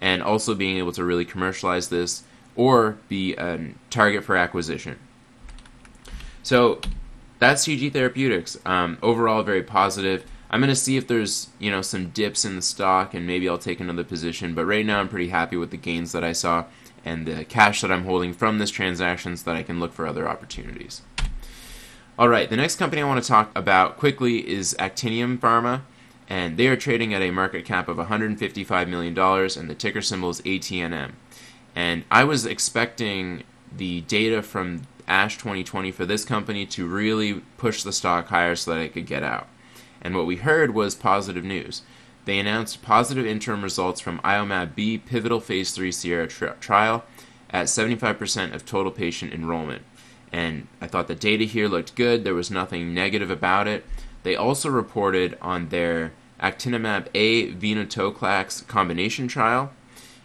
and 0.00 0.22
also 0.22 0.54
being 0.54 0.76
able 0.76 0.92
to 0.92 1.04
really 1.04 1.24
commercialize 1.24 1.88
this 1.88 2.22
or 2.54 2.98
be 3.08 3.34
a 3.34 3.72
target 3.90 4.24
for 4.24 4.36
acquisition. 4.36 4.98
So 6.42 6.80
that's 7.38 7.64
TG 7.64 7.92
Therapeutics. 7.92 8.58
Um, 8.64 8.98
overall, 9.02 9.42
very 9.42 9.62
positive. 9.62 10.24
I'm 10.50 10.60
going 10.60 10.68
to 10.68 10.76
see 10.76 10.96
if 10.96 11.06
there's 11.08 11.48
you 11.58 11.70
know 11.70 11.82
some 11.82 12.10
dips 12.10 12.44
in 12.44 12.56
the 12.56 12.62
stock 12.62 13.14
and 13.14 13.26
maybe 13.26 13.48
I'll 13.48 13.58
take 13.58 13.80
another 13.80 14.04
position. 14.04 14.54
But 14.54 14.66
right 14.66 14.86
now, 14.86 15.00
I'm 15.00 15.08
pretty 15.08 15.28
happy 15.28 15.56
with 15.56 15.70
the 15.70 15.76
gains 15.76 16.12
that 16.12 16.24
I 16.24 16.32
saw. 16.32 16.64
and 17.04 17.24
the 17.24 17.44
cash 17.44 17.82
that 17.82 17.92
I'm 17.92 18.04
holding 18.04 18.34
from 18.34 18.58
this 18.58 18.70
transaction 18.70 19.36
so 19.36 19.44
that 19.50 19.56
I 19.56 19.62
can 19.62 19.78
look 19.78 19.92
for 19.92 20.06
other 20.06 20.28
opportunities. 20.28 21.02
All 22.18 22.28
right, 22.28 22.50
the 22.50 22.56
next 22.56 22.76
company 22.76 23.00
I 23.00 23.04
want 23.04 23.22
to 23.22 23.28
talk 23.28 23.56
about 23.56 23.96
quickly 23.96 24.48
is 24.48 24.74
Actinium 24.78 25.38
Pharma, 25.38 25.82
and 26.28 26.56
they 26.56 26.66
are 26.66 26.76
trading 26.76 27.14
at 27.14 27.22
a 27.22 27.30
market 27.30 27.64
cap 27.64 27.88
of 27.88 27.98
$155 27.98 28.88
million, 28.88 29.16
and 29.16 29.70
the 29.70 29.74
ticker 29.74 30.02
symbol 30.02 30.30
is 30.30 30.40
ATNM. 30.40 31.12
And 31.76 32.04
I 32.10 32.24
was 32.24 32.44
expecting 32.44 33.44
the 33.70 34.00
data 34.00 34.42
from 34.42 34.82
ASH 35.06 35.36
2020 35.36 35.92
for 35.92 36.06
this 36.06 36.24
company 36.24 36.66
to 36.66 36.86
really 36.86 37.34
push 37.58 37.82
the 37.82 37.92
stock 37.92 38.28
higher 38.28 38.56
so 38.56 38.72
that 38.74 38.80
I 38.80 38.88
could 38.88 39.06
get 39.06 39.22
out. 39.22 39.46
And 40.06 40.14
what 40.14 40.26
we 40.26 40.36
heard 40.36 40.72
was 40.72 40.94
positive 40.94 41.42
news. 41.42 41.82
They 42.26 42.38
announced 42.38 42.80
positive 42.80 43.26
interim 43.26 43.60
results 43.60 44.00
from 44.00 44.20
IOMAB 44.20 44.76
B 44.76 44.98
pivotal 44.98 45.40
phase 45.40 45.72
3 45.72 45.90
Sierra 45.90 46.28
tri- 46.28 46.54
trial 46.60 47.04
at 47.50 47.66
75% 47.66 48.54
of 48.54 48.64
total 48.64 48.92
patient 48.92 49.34
enrollment. 49.34 49.82
And 50.32 50.68
I 50.80 50.86
thought 50.86 51.08
the 51.08 51.16
data 51.16 51.42
here 51.42 51.66
looked 51.66 51.96
good, 51.96 52.22
there 52.22 52.34
was 52.34 52.52
nothing 52.52 52.94
negative 52.94 53.32
about 53.32 53.66
it. 53.66 53.84
They 54.22 54.36
also 54.36 54.70
reported 54.70 55.36
on 55.42 55.70
their 55.70 56.12
Actimab 56.40 57.08
A 57.12 57.52
venetoclax 57.54 58.64
combination 58.68 59.26
trial 59.26 59.72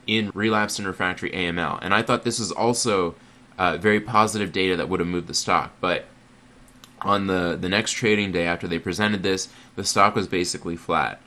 in 0.06 0.30
relapsed 0.36 0.78
and 0.78 0.88
refractory 0.88 1.32
AML. 1.32 1.80
And 1.82 1.92
I 1.92 2.04
thought 2.04 2.24
this 2.24 2.38
was 2.38 2.52
also 2.52 3.16
uh, 3.58 3.78
very 3.78 4.00
positive 4.00 4.52
data 4.52 4.76
that 4.76 4.90
would 4.90 5.00
have 5.00 5.10
moved 5.10 5.26
the 5.26 5.34
stock. 5.34 5.72
But 5.82 6.06
on 7.02 7.28
the, 7.28 7.58
the 7.60 7.70
next 7.70 7.94
trading 7.94 8.32
day 8.32 8.46
after 8.46 8.68
they 8.68 8.80
presented 8.80 9.24
this, 9.24 9.50
the 9.76 9.84
stock 9.84 10.16
was 10.16 10.28
basically 10.28 10.76
flat. 10.76 11.22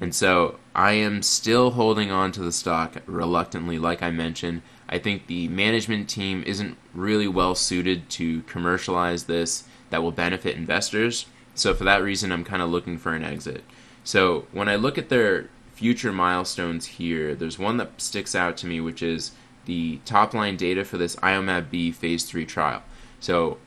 And 0.00 0.14
so 0.14 0.58
I 0.74 0.92
am 0.92 1.22
still 1.22 1.72
holding 1.72 2.10
on 2.10 2.32
to 2.32 2.42
the 2.42 2.52
stock 2.52 2.96
reluctantly, 3.06 3.78
like 3.78 4.02
I 4.02 4.10
mentioned. 4.10 4.62
I 4.88 4.98
think 4.98 5.26
the 5.26 5.48
management 5.48 6.08
team 6.08 6.42
isn't 6.46 6.76
really 6.94 7.28
well 7.28 7.54
suited 7.54 8.08
to 8.10 8.42
commercialize 8.42 9.24
this 9.24 9.64
that 9.90 10.02
will 10.02 10.12
benefit 10.12 10.56
investors. 10.56 11.26
So 11.54 11.74
for 11.74 11.84
that 11.84 12.02
reason, 12.02 12.30
I'm 12.30 12.44
kind 12.44 12.62
of 12.62 12.70
looking 12.70 12.98
for 12.98 13.14
an 13.14 13.24
exit. 13.24 13.64
So 14.04 14.46
when 14.52 14.68
I 14.68 14.76
look 14.76 14.98
at 14.98 15.08
their 15.08 15.48
future 15.72 16.12
milestones 16.12 16.86
here, 16.86 17.34
there's 17.34 17.58
one 17.58 17.78
that 17.78 18.00
sticks 18.00 18.34
out 18.34 18.56
to 18.58 18.66
me, 18.66 18.80
which 18.80 19.02
is 19.02 19.32
the 19.64 19.98
top 20.04 20.34
line 20.34 20.56
data 20.56 20.84
for 20.84 20.98
this 20.98 21.16
IOMAB 21.16 21.70
B 21.70 21.90
phase 21.90 22.24
3 22.24 22.44
trial. 22.46 22.82
So 23.18 23.58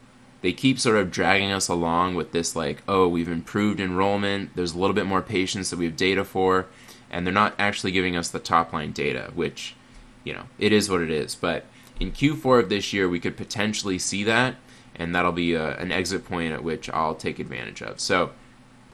they 0.41 0.54
keep 0.54 0.80
sort 0.80 0.97
of 0.97 1.12
dragging 1.12 1.52
us 1.52 1.67
along 1.67 2.15
with 2.15 2.32
this, 2.32 2.56
like, 2.56 2.82
oh, 2.88 3.08
we've 3.08 3.30
improved 3.30 3.80
enrollment, 3.80 4.56
there's 4.56 4.73
a 4.73 4.80
little 4.80 4.93
bit 4.93 5.06
more 5.06 5.21
patients 5.21 5.69
that 5.69 5.80
we 5.80 5.86
have 5.86 5.97
data 5.97 6.23
for, 6.23 6.67
and 7.10 7.25
they're 7.25 7.34
not 7.34 7.56
actually 7.60 7.91
giving 7.91 8.15
us 8.15 8.30
the 8.30 8.39
top 8.39 8.71
line 8.71 8.91
data, 8.91 9.32
which, 9.36 9.75
you 10.23 10.34
know, 10.34 10.43
it 10.58 10.71
is 10.71 10.89
what 10.89 11.02
it 11.02 11.12
is. 11.12 11.36
But 11.36 11.65
in 11.99 12.12
Q4 12.12 12.63
of 12.63 12.69
this 12.69 12.93
year, 12.93 13.10
we 13.10 13.19
could 13.19 13.36
potentially 13.36 13.99
see 13.99 14.23
that, 14.23 14.56
and 14.95 15.13
that'll 15.13 15.32
be 15.32 15.54
a, 15.54 15.75
an 15.78 15.91
exit 15.91 16.25
point 16.25 16.54
at 16.54 16.63
which 16.63 16.89
I'll 16.89 17.15
take 17.15 17.39
advantage 17.39 17.82
of. 17.82 17.99
So 17.99 18.32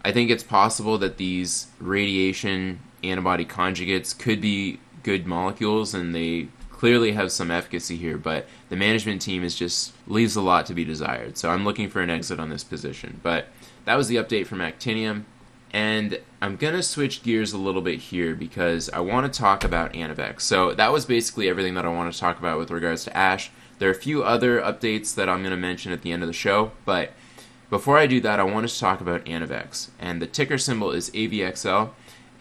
I 0.04 0.12
think 0.12 0.30
it's 0.30 0.44
possible 0.44 0.98
that 1.00 1.18
these 1.18 1.68
radiation 1.80 2.80
antibody 3.04 3.46
conjugates 3.46 4.18
could 4.18 4.42
be 4.42 4.80
good 5.04 5.28
molecules 5.28 5.94
and 5.94 6.16
they 6.16 6.48
clearly 6.76 7.14
have 7.14 7.32
some 7.32 7.52
efficacy 7.52 7.96
here, 7.96 8.18
but 8.18 8.46
the 8.68 8.76
management 8.76 9.22
team 9.22 9.46
is 9.46 9.56
just 9.56 9.94
leaves 10.08 10.36
a 10.36 10.42
lot 10.42 10.66
to 10.66 10.74
be 10.74 10.84
desired. 10.84 11.38
So 11.38 11.50
I'm 11.50 11.64
looking 11.64 11.90
for 11.90 12.02
an 12.02 12.10
exit 12.10 12.38
on 12.38 12.50
this 12.50 12.66
position. 12.66 13.22
But 13.24 13.48
that 13.86 13.96
was 13.96 14.10
the 14.10 14.18
update 14.18 14.46
from 14.46 14.60
Actinium. 14.60 15.24
And 15.72 16.20
I'm 16.42 16.58
going 16.58 16.74
to 16.74 16.84
switch 16.84 17.24
gears 17.24 17.54
a 17.54 17.58
little 17.58 17.82
bit 17.82 18.00
here 18.00 18.36
because 18.36 18.90
I 18.90 19.00
want 19.00 19.32
to 19.32 19.40
talk 19.40 19.64
about 19.64 19.94
Anavex. 19.94 20.42
So 20.42 20.74
that 20.74 20.92
was 20.92 21.06
basically 21.06 21.48
everything 21.48 21.76
that 21.76 21.86
I 21.86 21.90
want 21.90 22.14
to 22.14 22.20
talk 22.20 22.40
about 22.40 22.60
with 22.60 22.72
regards 22.72 23.06
to 23.06 23.16
Ash. 23.16 23.52
There 23.80 23.90
are 23.90 23.94
a 23.94 23.96
few 23.96 24.24
other 24.24 24.60
updates 24.60 25.16
that 25.16 25.30
I'm 25.30 25.40
going 25.40 25.52
to 25.52 25.58
mention 25.58 25.94
at 25.94 26.02
the 26.02 26.12
end 26.12 26.24
of 26.24 26.28
the 26.28 26.34
show, 26.34 26.72
but 26.86 27.12
before 27.70 27.98
I 27.98 28.08
do 28.08 28.22
that, 28.22 28.40
I 28.40 28.44
want 28.44 28.70
to 28.70 28.80
talk 28.80 29.02
about 29.02 29.26
Anavex. 29.26 29.90
And 30.00 30.22
the 30.22 30.28
ticker 30.28 30.58
symbol 30.58 30.92
is 30.92 31.10
AVXL, 31.12 31.90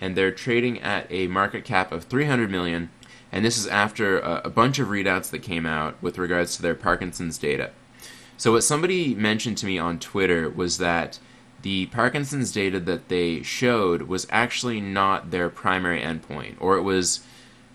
and 0.01 0.17
they're 0.17 0.31
trading 0.31 0.81
at 0.81 1.07
a 1.11 1.27
market 1.27 1.65
cap 1.65 1.91
of 1.91 2.05
300 2.05 2.51
million 2.51 2.91
and 3.35 3.45
this 3.45 3.59
is 3.59 3.67
after 3.67 4.21
a, 4.21 4.43
a 4.45 4.49
bunch 4.49 4.79
of 4.79 4.87
readouts 4.87 5.31
that 5.31 5.41
came 5.41 5.67
out 5.67 6.01
with 6.01 6.19
regards 6.19 6.55
to 6.55 6.63
their 6.63 6.77
Parkinson's 6.77 7.37
data. 7.37 7.73
So, 8.37 8.53
what 8.53 8.63
somebody 8.63 9.13
mentioned 9.13 9.59
to 9.59 9.67
me 9.67 9.77
on 9.77 9.99
Twitter 9.99 10.49
was 10.49 10.79
that 10.79 11.19
the 11.63 11.87
Parkinson's 11.87 12.53
data 12.53 12.79
that 12.79 13.09
they 13.09 13.43
showed 13.43 14.03
was 14.03 14.29
actually 14.31 14.81
not 14.81 15.33
their 15.33 15.51
primary 15.51 16.01
endpoint, 16.01 16.55
or 16.61 16.77
it 16.77 16.83
was 16.83 17.25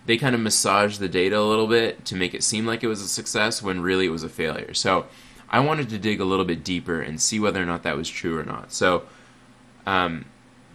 they 0.06 0.16
kind 0.16 0.34
of 0.34 0.40
massaged 0.40 0.98
the 0.98 1.10
data 1.10 1.38
a 1.38 1.44
little 1.44 1.66
bit 1.66 2.06
to 2.06 2.16
make 2.16 2.32
it 2.32 2.42
seem 2.42 2.64
like 2.64 2.82
it 2.82 2.88
was 2.88 3.02
a 3.02 3.08
success 3.08 3.62
when 3.62 3.82
really 3.82 4.06
it 4.06 4.10
was 4.10 4.24
a 4.24 4.30
failure. 4.30 4.72
So, 4.72 5.08
I 5.50 5.60
wanted 5.60 5.90
to 5.90 5.98
dig 5.98 6.20
a 6.20 6.24
little 6.24 6.46
bit 6.46 6.64
deeper 6.64 7.02
and 7.02 7.20
see 7.20 7.38
whether 7.38 7.62
or 7.62 7.66
not 7.66 7.82
that 7.82 7.98
was 7.98 8.08
true 8.08 8.38
or 8.38 8.44
not. 8.44 8.72
So, 8.72 9.02
um, 9.84 10.24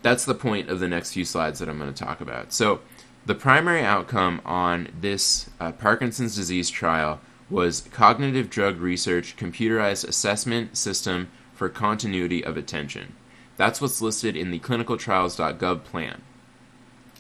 that's 0.04 0.26
the 0.26 0.36
point 0.36 0.70
of 0.70 0.80
the 0.80 0.88
next 0.88 1.14
few 1.14 1.26
slides 1.26 1.58
that 1.58 1.70
I'm 1.70 1.80
going 1.80 1.92
to 1.92 2.04
talk 2.04 2.22
about. 2.22 2.54
So, 2.54 2.82
the 3.26 3.36
primary 3.36 3.82
outcome 3.82 4.42
on 4.46 4.90
this 5.00 5.50
uh, 5.60 5.72
Parkinson's 5.72 6.36
disease 6.36 6.70
trial 6.70 7.20
was 7.50 7.88
cognitive 7.92 8.50
drug 8.50 8.80
research 8.80 9.36
computerized 9.36 10.08
assessment 10.08 10.78
system 10.78 11.30
for 11.54 11.70
continuity 11.70 12.44
of 12.44 12.58
attention. 12.58 13.16
That's 13.58 13.82
what's 13.82 14.02
listed 14.02 14.36
in 14.36 14.52
the 14.52 14.60
clinicaltrials.gov 14.60 15.84
plan. 15.84 16.22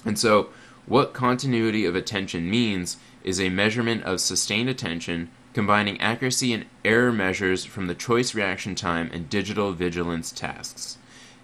And 0.04 0.20
so, 0.20 0.50
what 0.86 1.14
continuity 1.14 1.86
of 1.86 1.96
attention 1.96 2.50
means 2.50 2.98
is 3.24 3.40
a 3.40 3.50
measurement 3.50 4.04
of 4.04 4.22
sustained 4.22 4.70
attention 4.70 5.32
combining 5.54 6.00
accuracy 6.02 6.54
and 6.54 6.66
error 6.84 7.12
measures 7.12 7.66
from 7.66 7.88
the 7.88 7.96
choice 7.96 8.36
reaction 8.36 8.76
time 8.76 9.10
and 9.14 9.30
digital 9.30 9.72
vigilance 9.72 10.32
tasks. 10.32 10.98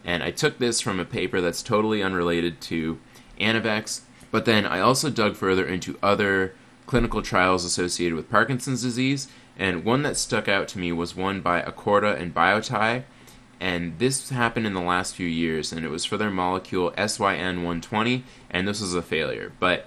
And 0.03 0.21
I 0.21 0.31
took 0.31 0.59
this 0.59 0.81
from 0.81 0.99
a 0.99 1.05
paper 1.05 1.41
that's 1.41 1.63
totally 1.63 2.03
unrelated 2.03 2.59
to 2.61 2.99
Anavex 3.39 4.01
but 4.31 4.45
then 4.45 4.65
I 4.65 4.79
also 4.79 5.09
dug 5.09 5.35
further 5.35 5.65
into 5.65 5.99
other 6.01 6.55
clinical 6.85 7.21
trials 7.21 7.63
associated 7.63 8.15
with 8.15 8.29
Parkinson's 8.29 8.81
disease, 8.81 9.27
and 9.57 9.85
one 9.85 10.01
that 10.03 10.17
stuck 10.17 10.47
out 10.47 10.67
to 10.69 10.79
me 10.79 10.91
was 10.91 11.15
one 11.15 11.41
by 11.41 11.61
Acorda 11.61 12.19
and 12.19 12.33
Biotie, 12.33 13.03
and 13.59 13.99
this 13.99 14.29
happened 14.29 14.65
in 14.65 14.73
the 14.73 14.81
last 14.81 15.15
few 15.15 15.27
years, 15.27 15.71
and 15.71 15.85
it 15.85 15.89
was 15.89 16.03
for 16.03 16.17
their 16.17 16.31
molecule 16.31 16.91
SYN120, 16.93 18.23
and 18.49 18.67
this 18.67 18.81
was 18.81 18.95
a 18.95 19.03
failure. 19.03 19.51
But 19.59 19.85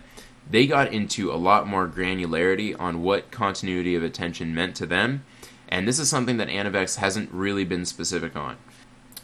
they 0.49 0.67
got 0.67 0.93
into 0.93 1.33
a 1.33 1.35
lot 1.35 1.67
more 1.67 1.89
granularity 1.89 2.79
on 2.79 3.03
what 3.03 3.31
continuity 3.31 3.97
of 3.97 4.03
attention 4.05 4.55
meant 4.55 4.77
to 4.77 4.87
them, 4.87 5.25
and 5.69 5.89
this 5.89 5.99
is 5.99 6.09
something 6.09 6.37
that 6.37 6.49
Anavex 6.49 6.99
hasn't 6.99 7.33
really 7.33 7.65
been 7.65 7.85
specific 7.85 8.37
on. 8.37 8.59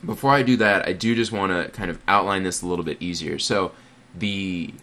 Before 0.05 0.33
I 0.33 0.43
do 0.43 0.57
that, 0.57 0.89
I 0.89 0.95
do 0.95 1.15
just 1.15 1.31
want 1.31 1.53
to 1.53 1.71
kind 1.71 1.91
of 1.91 2.01
outline 2.09 2.43
this 2.43 2.63
a 2.63 2.67
little 2.67 2.85
bit 2.85 3.01
easier. 3.01 3.39
So, 3.39 3.73
the 4.15 4.75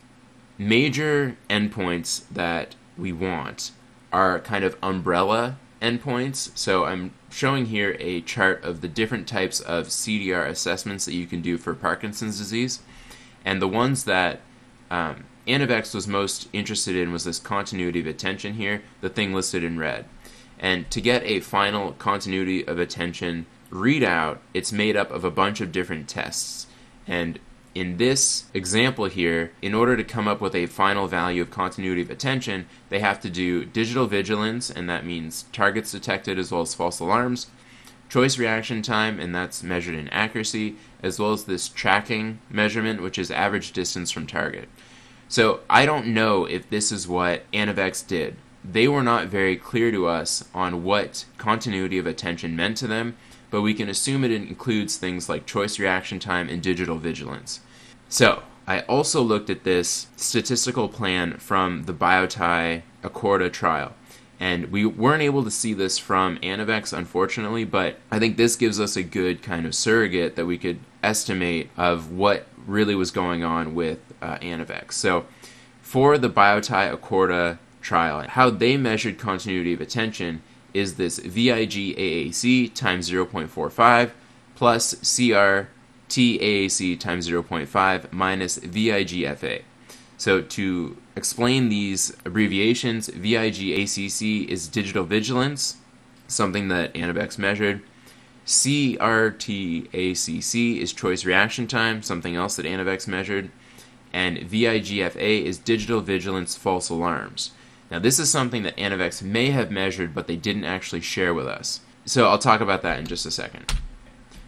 major 0.58 1.38
endpoints 1.50 2.24
that 2.32 2.76
we 2.98 3.12
want 3.12 3.72
are 4.12 4.40
kind 4.40 4.64
of 4.64 4.78
umbrella 4.82 5.58
endpoints. 5.82 6.50
So 6.58 6.86
I'm 6.86 7.14
showing 7.30 7.68
here 7.68 7.96
a 8.00 8.22
chart 8.22 8.64
of 8.64 8.82
the 8.82 8.88
different 8.88 9.28
types 9.28 9.60
of 9.60 9.88
CDR 9.88 10.48
assessments 10.48 11.06
that 11.06 11.14
you 11.14 11.28
can 11.28 11.42
do 11.42 11.58
for 11.58 11.74
Parkinson's 11.74 12.38
disease. 12.38 12.80
And 13.46 13.62
the 13.62 13.68
ones 13.68 14.06
that 14.06 14.42
um, 14.90 15.26
Anavex 15.48 15.94
was 15.94 16.08
most 16.08 16.50
interested 16.52 16.96
in 16.96 17.12
was 17.12 17.24
this 17.24 17.40
continuity 17.40 18.00
of 18.00 18.08
attention 18.08 18.56
here, 18.56 18.82
the 19.02 19.10
thing 19.10 19.34
listed 19.34 19.64
in 19.64 19.78
red. 19.78 20.06
And 20.60 20.90
to 20.92 21.02
get 21.02 21.24
a 21.24 21.40
final 21.40 21.94
continuity 21.94 22.68
of 22.68 22.80
attention 22.80 23.46
readout, 23.72 24.40
it's 24.54 24.72
made 24.72 24.98
up 24.98 25.12
of 25.12 25.24
a 25.24 25.32
bunch 25.32 25.62
of 25.62 25.72
different 25.72 26.08
tests. 26.08 26.68
And 27.06 27.40
in 27.80 27.98
this 27.98 28.46
example 28.56 29.06
here, 29.06 29.52
in 29.62 29.76
order 29.76 29.96
to 29.96 30.04
come 30.04 30.28
up 30.28 30.42
with 30.42 30.56
a 30.56 30.66
final 30.66 31.06
value 31.06 31.44
of 31.44 31.52
continuity 31.52 32.02
of 32.02 32.10
attention, 32.10 32.66
they 32.90 32.98
have 32.98 33.20
to 33.22 33.30
do 33.30 33.66
digital 33.66 34.08
vigilance, 34.08 34.72
and 34.72 34.90
that 34.90 35.06
means 35.06 35.46
targets 35.54 35.92
detected 35.92 36.40
as 36.40 36.52
well 36.52 36.62
as 36.62 36.74
false 36.74 37.00
alarms, 37.00 37.52
choice 38.10 38.40
reaction 38.40 38.82
time, 38.82 39.20
and 39.20 39.36
that's 39.36 39.62
measured 39.62 39.94
in 39.94 40.08
accuracy, 40.08 40.76
as 41.04 41.20
well 41.20 41.34
as 41.34 41.44
this 41.44 41.70
tracking 41.70 42.40
measurement, 42.50 43.00
which 43.00 43.20
is 43.20 43.30
average 43.30 43.74
distance 43.74 44.10
from 44.10 44.26
target. 44.26 44.68
So 45.28 45.60
I 45.70 45.86
don't 45.86 46.08
know 46.08 46.46
if 46.46 46.68
this 46.72 46.92
is 46.92 47.08
what 47.08 47.44
Anavex 47.52 48.08
did. 48.08 48.38
They 48.66 48.88
were 48.88 49.04
not 49.04 49.28
very 49.28 49.56
clear 49.56 49.92
to 49.92 50.08
us 50.08 50.44
on 50.52 50.84
what 50.84 51.26
continuity 51.38 52.00
of 52.00 52.08
attention 52.08 52.56
meant 52.56 52.78
to 52.78 52.88
them, 52.88 53.18
but 53.52 53.62
we 53.62 53.76
can 53.76 53.88
assume 53.88 54.24
it 54.24 54.32
includes 54.32 54.98
things 54.98 55.30
like 55.30 55.46
choice 55.46 55.78
reaction 55.78 56.18
time 56.18 56.50
and 56.50 56.64
digital 56.64 56.98
vigilance. 56.98 57.60
So, 58.10 58.44
I 58.66 58.82
also 58.82 59.22
looked 59.22 59.50
at 59.50 59.64
this 59.64 60.08
statistical 60.18 60.90
plan 60.90 61.38
from 61.38 61.84
the 61.86 61.94
Biotie 61.94 62.82
Acorda 63.02 63.52
trial. 63.52 63.94
And 64.40 64.72
we 64.72 64.86
weren't 64.86 65.24
able 65.24 65.44
to 65.44 65.52
see 65.52 65.74
this 65.74 65.98
from 65.98 66.38
Anavex, 66.40 66.96
unfortunately, 66.96 67.64
but 67.64 67.98
I 68.12 68.20
think 68.20 68.38
this 68.38 68.56
gives 68.56 68.80
us 68.80 68.96
a 68.96 69.04
good 69.04 69.42
kind 69.42 69.66
of 69.66 69.74
surrogate 69.74 70.36
that 70.36 70.46
we 70.46 70.58
could 70.58 70.80
estimate 71.02 71.70
of 71.78 72.12
what 72.12 72.46
really 72.68 72.94
was 72.94 73.10
going 73.10 73.44
on 73.44 73.74
with 73.74 74.00
uh, 74.22 74.38
Anavex. 74.40 74.94
So, 74.94 75.26
for 75.82 76.18
the 76.18 76.30
Biotie 76.30 76.94
Acorda 76.94 77.58
trial. 77.88 78.22
How 78.28 78.50
they 78.50 78.76
measured 78.76 79.18
continuity 79.18 79.72
of 79.72 79.80
attention 79.80 80.42
is 80.74 80.96
this 80.96 81.20
VIG-AAC 81.20 82.74
times 82.74 83.10
0.45 83.10 84.12
plus 84.56 84.96
CRT-AAC 86.10 87.00
times 87.00 87.30
0.5 87.30 88.12
minus 88.12 88.58
VIG-FA. 88.58 89.60
So 90.18 90.42
to 90.42 90.98
explain 91.16 91.70
these 91.70 92.16
abbreviations, 92.26 93.08
VIG-ACC 93.10 94.50
is 94.50 94.68
digital 94.68 95.04
vigilance, 95.04 95.78
something 96.28 96.70
that 96.70 96.94
Anavex 96.94 97.38
measured. 97.38 97.82
CRT-ACC 98.46 99.92
is 100.82 100.94
choice 100.94 101.26
reaction 101.26 101.68
time, 101.68 102.02
something 102.02 102.36
else 102.36 102.56
that 102.56 102.66
Anavex 102.66 103.08
measured. 103.08 103.52
And 104.14 104.38
VIGFA 104.38 105.44
is 105.44 105.58
digital 105.58 106.02
vigilance 106.02 106.56
false 106.56 106.90
alarms. 106.90 107.52
Now, 107.92 108.00
this 108.00 108.18
is 108.20 108.32
something 108.32 108.64
that 108.64 108.76
Anavex 108.78 109.22
may 109.22 109.52
have 109.52 109.70
measured, 109.70 110.16
but 110.16 110.28
they 110.28 110.36
didn't 110.36 110.64
actually 110.64 111.02
share 111.02 111.34
with 111.34 111.48
us. 111.48 111.82
So 112.06 112.28
I'll 112.28 112.40
talk 112.40 112.62
about 112.62 112.82
that 112.82 113.00
in 113.00 113.06
just 113.06 113.26
a 113.26 113.32
second. 113.32 113.74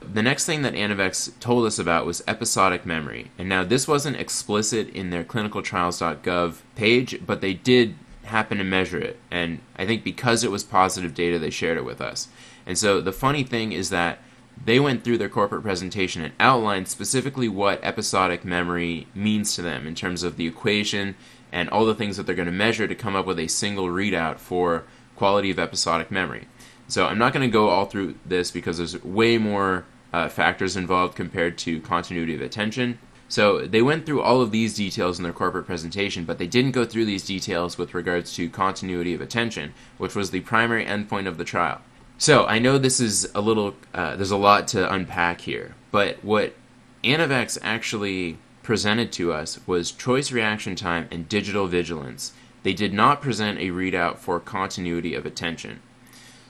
The 0.01 0.23
next 0.23 0.45
thing 0.45 0.61
that 0.63 0.73
Anavex 0.73 1.37
told 1.39 1.65
us 1.65 1.77
about 1.77 2.05
was 2.05 2.23
episodic 2.27 2.85
memory. 2.85 3.31
And 3.37 3.49
now, 3.49 3.63
this 3.63 3.87
wasn't 3.87 4.17
explicit 4.17 4.89
in 4.89 5.09
their 5.09 5.23
clinicaltrials.gov 5.23 6.55
page, 6.75 7.19
but 7.25 7.41
they 7.41 7.53
did 7.53 7.95
happen 8.23 8.57
to 8.59 8.63
measure 8.63 8.99
it. 8.99 9.17
And 9.29 9.59
I 9.77 9.85
think 9.85 10.03
because 10.03 10.43
it 10.43 10.51
was 10.51 10.63
positive 10.63 11.13
data, 11.13 11.37
they 11.37 11.49
shared 11.49 11.77
it 11.77 11.85
with 11.85 12.01
us. 12.01 12.29
And 12.65 12.77
so 12.77 13.01
the 13.01 13.11
funny 13.11 13.43
thing 13.43 13.71
is 13.71 13.89
that 13.89 14.19
they 14.63 14.79
went 14.79 15.03
through 15.03 15.17
their 15.17 15.29
corporate 15.29 15.63
presentation 15.63 16.23
and 16.23 16.33
outlined 16.39 16.87
specifically 16.87 17.47
what 17.47 17.79
episodic 17.83 18.43
memory 18.43 19.07
means 19.15 19.55
to 19.55 19.61
them 19.61 19.87
in 19.87 19.95
terms 19.95 20.23
of 20.23 20.37
the 20.37 20.47
equation 20.47 21.15
and 21.51 21.69
all 21.69 21.85
the 21.85 21.95
things 21.95 22.17
that 22.17 22.25
they're 22.25 22.35
going 22.35 22.45
to 22.45 22.51
measure 22.51 22.87
to 22.87 22.95
come 22.95 23.15
up 23.15 23.25
with 23.25 23.39
a 23.39 23.47
single 23.47 23.87
readout 23.87 24.37
for 24.37 24.83
quality 25.15 25.49
of 25.49 25.59
episodic 25.59 26.11
memory. 26.11 26.47
So 26.89 27.05
I'm 27.05 27.19
not 27.19 27.33
going 27.33 27.47
to 27.47 27.53
go 27.53 27.69
all 27.69 27.85
through 27.85 28.15
this 28.25 28.49
because 28.51 28.77
there's 28.79 29.01
way 29.03 29.37
more 29.37 29.85
uh, 30.11 30.27
factors 30.27 30.75
involved 30.75 31.15
compared 31.15 31.57
to 31.59 31.79
continuity 31.81 32.33
of 32.33 32.41
attention. 32.41 32.97
So 33.27 33.67
they 33.67 33.83
went 33.83 34.07
through 34.07 34.21
all 34.21 34.41
of 34.41 34.49
these 34.49 34.75
details 34.75 35.19
in 35.19 35.23
their 35.23 35.31
corporate 35.31 35.67
presentation, 35.67 36.25
but 36.25 36.39
they 36.39 36.47
didn't 36.47 36.71
go 36.71 36.83
through 36.83 37.05
these 37.05 37.23
details 37.23 37.77
with 37.77 37.93
regards 37.93 38.33
to 38.33 38.49
continuity 38.49 39.13
of 39.13 39.21
attention, 39.21 39.75
which 39.99 40.15
was 40.15 40.31
the 40.31 40.39
primary 40.39 40.83
endpoint 40.83 41.27
of 41.27 41.37
the 41.37 41.43
trial. 41.43 41.79
So 42.17 42.47
I 42.47 42.57
know 42.57 42.79
this 42.79 42.99
is 42.99 43.31
a 43.35 43.39
little, 43.39 43.75
uh, 43.93 44.15
there's 44.15 44.31
a 44.31 44.37
lot 44.37 44.67
to 44.69 44.91
unpack 44.91 45.41
here, 45.41 45.75
but 45.91 46.23
what 46.23 46.55
Anavex 47.03 47.59
actually 47.61 48.39
presented 48.63 49.11
to 49.13 49.31
us 49.31 49.59
was 49.67 49.91
choice 49.91 50.31
reaction 50.31 50.75
time 50.75 51.07
and 51.11 51.29
digital 51.29 51.67
vigilance. 51.67 52.33
They 52.63 52.73
did 52.73 52.93
not 52.93 53.21
present 53.21 53.59
a 53.59 53.69
readout 53.69 54.17
for 54.17 54.39
continuity 54.39 55.13
of 55.13 55.27
attention. 55.27 55.81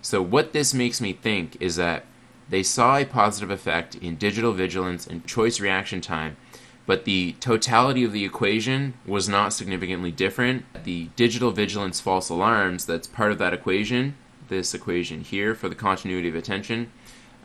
So, 0.01 0.21
what 0.21 0.53
this 0.53 0.73
makes 0.73 1.01
me 1.01 1.13
think 1.13 1.57
is 1.59 1.75
that 1.75 2.05
they 2.49 2.63
saw 2.63 2.97
a 2.97 3.05
positive 3.05 3.51
effect 3.51 3.95
in 3.95 4.15
digital 4.15 4.53
vigilance 4.53 5.05
and 5.05 5.25
choice 5.25 5.59
reaction 5.59 6.01
time, 6.01 6.37
but 6.85 7.05
the 7.05 7.33
totality 7.39 8.03
of 8.03 8.13
the 8.13 8.25
equation 8.25 8.95
was 9.05 9.29
not 9.29 9.53
significantly 9.53 10.11
different. 10.11 10.65
The 10.83 11.09
digital 11.15 11.51
vigilance 11.51 11.99
false 11.99 12.29
alarms 12.29 12.85
that's 12.85 13.07
part 13.07 13.31
of 13.31 13.37
that 13.37 13.53
equation, 13.53 14.15
this 14.47 14.73
equation 14.73 15.21
here 15.21 15.53
for 15.53 15.69
the 15.69 15.75
continuity 15.75 16.29
of 16.29 16.35
attention, 16.35 16.91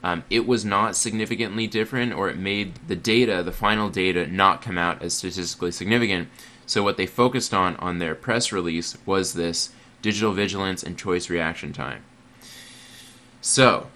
um, 0.05 0.23
it 0.29 0.47
was 0.47 0.67
not 0.67 0.97
significantly 0.97 1.67
different, 1.67 2.13
or 2.13 2.29
it 2.29 2.37
made 2.37 2.75
the 2.89 2.97
data, 2.97 3.43
the 3.43 3.53
final 3.53 3.89
data, 3.89 4.27
not 4.27 4.61
come 4.61 4.77
out 4.77 5.03
as 5.03 5.15
statistically 5.15 5.73
significant. 5.73 6.29
So, 6.67 6.83
what 6.83 6.99
they 6.99 7.07
focused 7.07 7.55
on 7.55 7.77
on 7.77 7.99
their 7.99 8.15
press 8.15 8.53
release 8.53 8.99
was 9.07 9.33
this 9.33 9.71
digital 10.03 10.33
vigilance 10.33 10.83
and 10.83 10.99
choice 10.99 11.31
reaction 11.31 11.73
time. 11.73 12.05
So, 13.47 13.89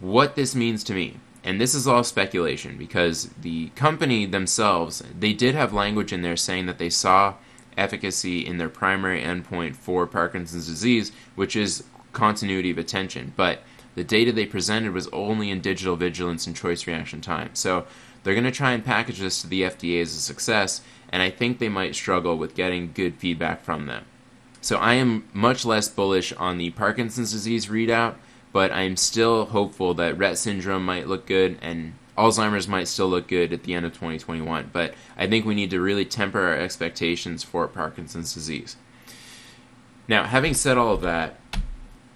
what 0.00 0.34
this 0.34 0.56
means 0.56 0.82
to 0.84 0.92
me, 0.92 1.20
and 1.44 1.60
this 1.60 1.72
is 1.72 1.86
all 1.86 2.02
speculation 2.02 2.76
because 2.76 3.30
the 3.40 3.68
company 3.76 4.26
themselves, 4.26 5.04
they 5.16 5.32
did 5.32 5.54
have 5.54 5.72
language 5.72 6.12
in 6.12 6.22
there 6.22 6.36
saying 6.36 6.66
that 6.66 6.78
they 6.78 6.90
saw 6.90 7.34
efficacy 7.76 8.44
in 8.44 8.58
their 8.58 8.68
primary 8.68 9.22
endpoint 9.22 9.76
for 9.76 10.04
Parkinson's 10.08 10.66
disease, 10.66 11.12
which 11.36 11.54
is 11.54 11.84
continuity 12.12 12.72
of 12.72 12.78
attention. 12.78 13.32
But 13.36 13.60
the 13.94 14.02
data 14.02 14.32
they 14.32 14.46
presented 14.46 14.92
was 14.92 15.06
only 15.12 15.48
in 15.48 15.60
digital 15.60 15.94
vigilance 15.94 16.48
and 16.48 16.56
choice 16.56 16.84
reaction 16.84 17.20
time. 17.20 17.50
So 17.52 17.86
they're 18.24 18.34
going 18.34 18.42
to 18.42 18.50
try 18.50 18.72
and 18.72 18.84
package 18.84 19.20
this 19.20 19.40
to 19.42 19.46
the 19.46 19.62
FDA 19.62 20.02
as 20.02 20.12
a 20.12 20.20
success, 20.20 20.80
and 21.12 21.22
I 21.22 21.30
think 21.30 21.60
they 21.60 21.68
might 21.68 21.94
struggle 21.94 22.36
with 22.36 22.56
getting 22.56 22.92
good 22.92 23.14
feedback 23.14 23.62
from 23.62 23.86
them. 23.86 24.06
So 24.60 24.78
I 24.78 24.94
am 24.94 25.28
much 25.32 25.64
less 25.64 25.88
bullish 25.88 26.32
on 26.32 26.58
the 26.58 26.70
Parkinson's 26.70 27.30
disease 27.30 27.66
readout, 27.66 28.16
but 28.52 28.70
I 28.70 28.82
am 28.82 28.96
still 28.96 29.46
hopeful 29.46 29.94
that 29.94 30.18
Rett 30.18 30.36
syndrome 30.36 30.84
might 30.84 31.08
look 31.08 31.26
good 31.26 31.58
and 31.62 31.94
Alzheimer's 32.16 32.68
might 32.68 32.88
still 32.88 33.08
look 33.08 33.26
good 33.26 33.52
at 33.52 33.62
the 33.62 33.74
end 33.74 33.86
of 33.86 33.92
2021. 33.92 34.70
But 34.72 34.94
I 35.16 35.26
think 35.26 35.46
we 35.46 35.54
need 35.54 35.70
to 35.70 35.80
really 35.80 36.04
temper 36.04 36.40
our 36.40 36.56
expectations 36.56 37.42
for 37.42 37.66
Parkinson's 37.66 38.34
disease. 38.34 38.76
Now, 40.08 40.24
having 40.24 40.54
said 40.54 40.76
all 40.76 40.94
of 40.94 41.00
that, 41.02 41.38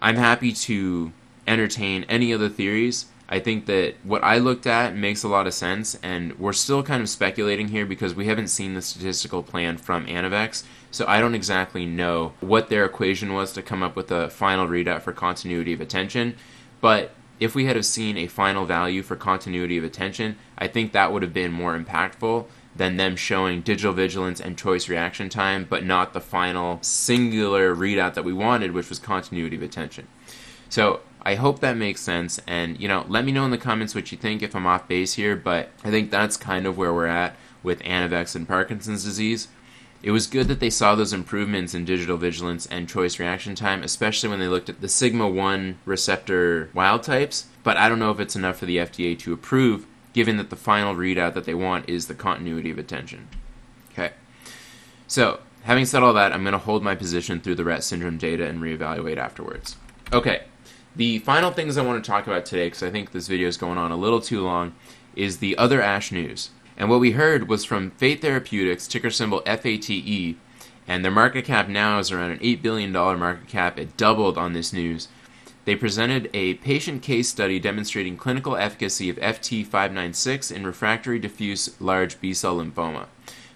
I'm 0.03 0.16
happy 0.16 0.53
to 0.53 1.12
entertain 1.46 2.05
any 2.09 2.33
other 2.33 2.49
theories. 2.49 3.07
I 3.29 3.40
think 3.40 3.66
that 3.66 3.94
what 4.05 4.22
I 4.22 4.38
looked 4.38 4.66
at 4.66 4.94
makes 4.94 5.25
a 5.25 5.29
lot 5.29 5.46
of 5.46 5.55
sense, 5.55 5.99
and 6.03 6.38
we're 6.38 6.53
still 6.53 6.83
kind 6.83 7.03
of 7.03 7.09
speculating 7.09 7.68
here 7.68 7.87
because 7.87 8.14
we 8.14 8.27
haven't 8.27 8.49
seen 8.49 8.75
the 8.75 8.83
statistical 8.83 9.42
plan 9.42 9.79
from 9.79 10.07
Anavex, 10.07 10.64
so 10.90 11.05
I 11.07 11.20
don't 11.20 11.35
exactly 11.35 11.85
know 11.87 12.33
what 12.40 12.68
their 12.68 12.85
equation 12.85 13.33
was 13.33 13.53
to 13.53 13.62
come 13.62 13.83
up 13.83 13.96
with 13.96 14.11
a 14.11 14.31
final 14.31 14.66
readout 14.66 15.03
for 15.03 15.12
continuity 15.12 15.72
of 15.72 15.81
attention. 15.81 16.37
But 16.81 17.12
if 17.38 17.55
we 17.55 17.66
had 17.66 17.77
have 17.77 17.87
seen 17.87 18.16
a 18.16 18.27
final 18.27 18.64
value 18.64 19.03
for 19.03 19.16
continuity 19.16 19.77
of 19.77 19.85
attention, 19.85 20.37
I 20.57 20.68
think 20.68 20.92
that 20.92 21.12
would 21.12 21.22
have 21.22 21.35
been 21.35 21.53
more 21.53 21.79
impactful 21.79 22.46
than 22.75 22.96
them 22.96 23.16
showing 23.16 23.62
digital 23.62 23.92
vigilance 23.92 24.40
and 24.40 24.57
choice 24.57 24.88
reaction 24.88 25.29
time, 25.29 25.66
but 25.68 25.85
not 25.85 26.12
the 26.12 26.20
final 26.20 26.79
singular 26.83 27.75
readout 27.75 28.14
that 28.14 28.25
we 28.25 28.33
wanted, 28.33 28.72
which 28.72 28.88
was 28.88 28.99
continuity 28.99 29.57
of 29.57 29.62
attention. 29.62 30.07
So 30.68 31.01
I 31.22 31.35
hope 31.35 31.61
that 31.61 31.77
makes 31.77 32.01
sense. 32.01 32.40
And, 32.46 32.81
you 32.81 32.88
know, 32.88 33.05
let 33.09 33.25
me 33.25 33.33
know 33.33 33.44
in 33.44 33.51
the 33.51 33.59
comments 33.59 33.94
what 33.94 34.12
you 34.12 34.18
think 34.18 34.42
if 34.42 34.55
I'm 34.55 34.66
off 34.66 34.88
base 34.88 35.14
here, 35.14 35.37
but 35.37 35.70
I 35.85 35.90
think 35.90 36.11
that's 36.11 36.37
kind 36.37 36.66
of 36.66 36.77
where 36.77 36.92
we're 36.92 37.07
at 37.07 37.37
with 37.62 37.83
Anavex 37.83 38.37
and 38.37 38.46
Parkinson's 38.46 39.05
disease. 39.05 39.49
It 40.06 40.12
was 40.12 40.28
good 40.28 40.46
that 40.46 40.60
they 40.60 40.70
saw 40.70 40.94
those 40.94 41.12
improvements 41.12 41.74
in 41.74 41.84
digital 41.84 42.16
vigilance 42.16 42.64
and 42.66 42.88
choice 42.88 43.18
reaction 43.18 43.56
time, 43.56 43.82
especially 43.82 44.28
when 44.28 44.38
they 44.38 44.46
looked 44.46 44.68
at 44.68 44.80
the 44.80 44.88
sigma 44.88 45.28
1 45.28 45.78
receptor 45.84 46.70
wild 46.72 47.02
types, 47.02 47.46
but 47.64 47.76
I 47.76 47.88
don't 47.88 47.98
know 47.98 48.12
if 48.12 48.20
it's 48.20 48.36
enough 48.36 48.58
for 48.58 48.66
the 48.66 48.76
FDA 48.76 49.18
to 49.18 49.32
approve, 49.32 49.84
given 50.12 50.36
that 50.36 50.48
the 50.48 50.54
final 50.54 50.94
readout 50.94 51.34
that 51.34 51.44
they 51.44 51.54
want 51.54 51.88
is 51.88 52.06
the 52.06 52.14
continuity 52.14 52.70
of 52.70 52.78
attention. 52.78 53.26
Okay. 53.90 54.12
So, 55.08 55.40
having 55.64 55.86
said 55.86 56.04
all 56.04 56.14
that, 56.14 56.32
I'm 56.32 56.44
going 56.44 56.52
to 56.52 56.58
hold 56.58 56.84
my 56.84 56.94
position 56.94 57.40
through 57.40 57.56
the 57.56 57.64
Rett 57.64 57.82
syndrome 57.82 58.16
data 58.16 58.46
and 58.46 58.62
reevaluate 58.62 59.16
afterwards. 59.16 59.74
Okay, 60.12 60.44
the 60.94 61.18
final 61.18 61.50
things 61.50 61.76
I 61.76 61.82
want 61.82 62.04
to 62.04 62.08
talk 62.08 62.28
about 62.28 62.46
today, 62.46 62.68
because 62.68 62.84
I 62.84 62.92
think 62.92 63.10
this 63.10 63.26
video 63.26 63.48
is 63.48 63.56
going 63.56 63.76
on 63.76 63.90
a 63.90 63.96
little 63.96 64.20
too 64.20 64.44
long, 64.44 64.76
is 65.16 65.38
the 65.38 65.58
other 65.58 65.82
ASH 65.82 66.12
news. 66.12 66.50
And 66.76 66.90
what 66.90 67.00
we 67.00 67.12
heard 67.12 67.48
was 67.48 67.64
from 67.64 67.90
Fate 67.92 68.20
Therapeutics, 68.20 68.86
ticker 68.86 69.10
symbol 69.10 69.40
FATE, 69.46 70.36
and 70.86 71.04
their 71.04 71.12
market 71.12 71.44
cap 71.44 71.68
now 71.68 71.98
is 71.98 72.12
around 72.12 72.32
an 72.32 72.38
$8 72.38 72.62
billion 72.62 72.92
market 72.92 73.48
cap. 73.48 73.78
It 73.78 73.96
doubled 73.96 74.38
on 74.38 74.52
this 74.52 74.72
news. 74.72 75.08
They 75.64 75.74
presented 75.74 76.30
a 76.32 76.54
patient 76.54 77.02
case 77.02 77.28
study 77.28 77.58
demonstrating 77.58 78.16
clinical 78.16 78.56
efficacy 78.56 79.10
of 79.10 79.16
FT596 79.16 80.52
in 80.52 80.64
refractory 80.64 81.18
diffuse 81.18 81.80
large 81.80 82.20
B 82.20 82.32
cell 82.32 82.58
lymphoma. 82.58 83.06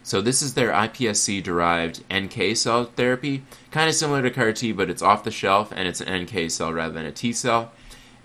So 0.03 0.21
this 0.21 0.43
is 0.43 0.55
their 0.55 0.73
iPSC 0.73 1.43
derived 1.43 2.03
NK 2.13 2.57
cell 2.57 2.87
therapy, 2.97 3.45
kind 3.71 3.89
of 3.89 3.95
similar 3.95 4.23
to 4.23 4.31
CAR 4.31 4.53
T, 4.53 4.73
but 4.73 4.91
it's 4.91 5.03
off 5.03 5.23
the 5.23 5.31
shelf 5.31 5.73
and 5.77 5.87
it's 5.87 6.01
an 6.01 6.23
NK 6.23 6.51
cell 6.51 6.73
rather 6.73 6.95
than 6.95 7.07
a 7.07 7.13
T 7.13 7.33
cell. 7.33 7.71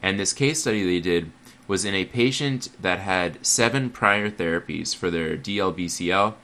And 0.02 0.20
this 0.20 0.34
case 0.34 0.62
study 0.62 0.84
they 0.84 1.00
did 1.00 1.32
was 1.68 1.86
in 1.86 1.96
a 1.96 2.06
patient 2.06 2.70
that 2.82 3.00
had 3.00 3.44
seven 3.46 3.90
prior 3.90 4.30
therapies 4.30 4.96
for 4.96 5.10
their 5.10 5.38
DLBCL, 5.38 6.36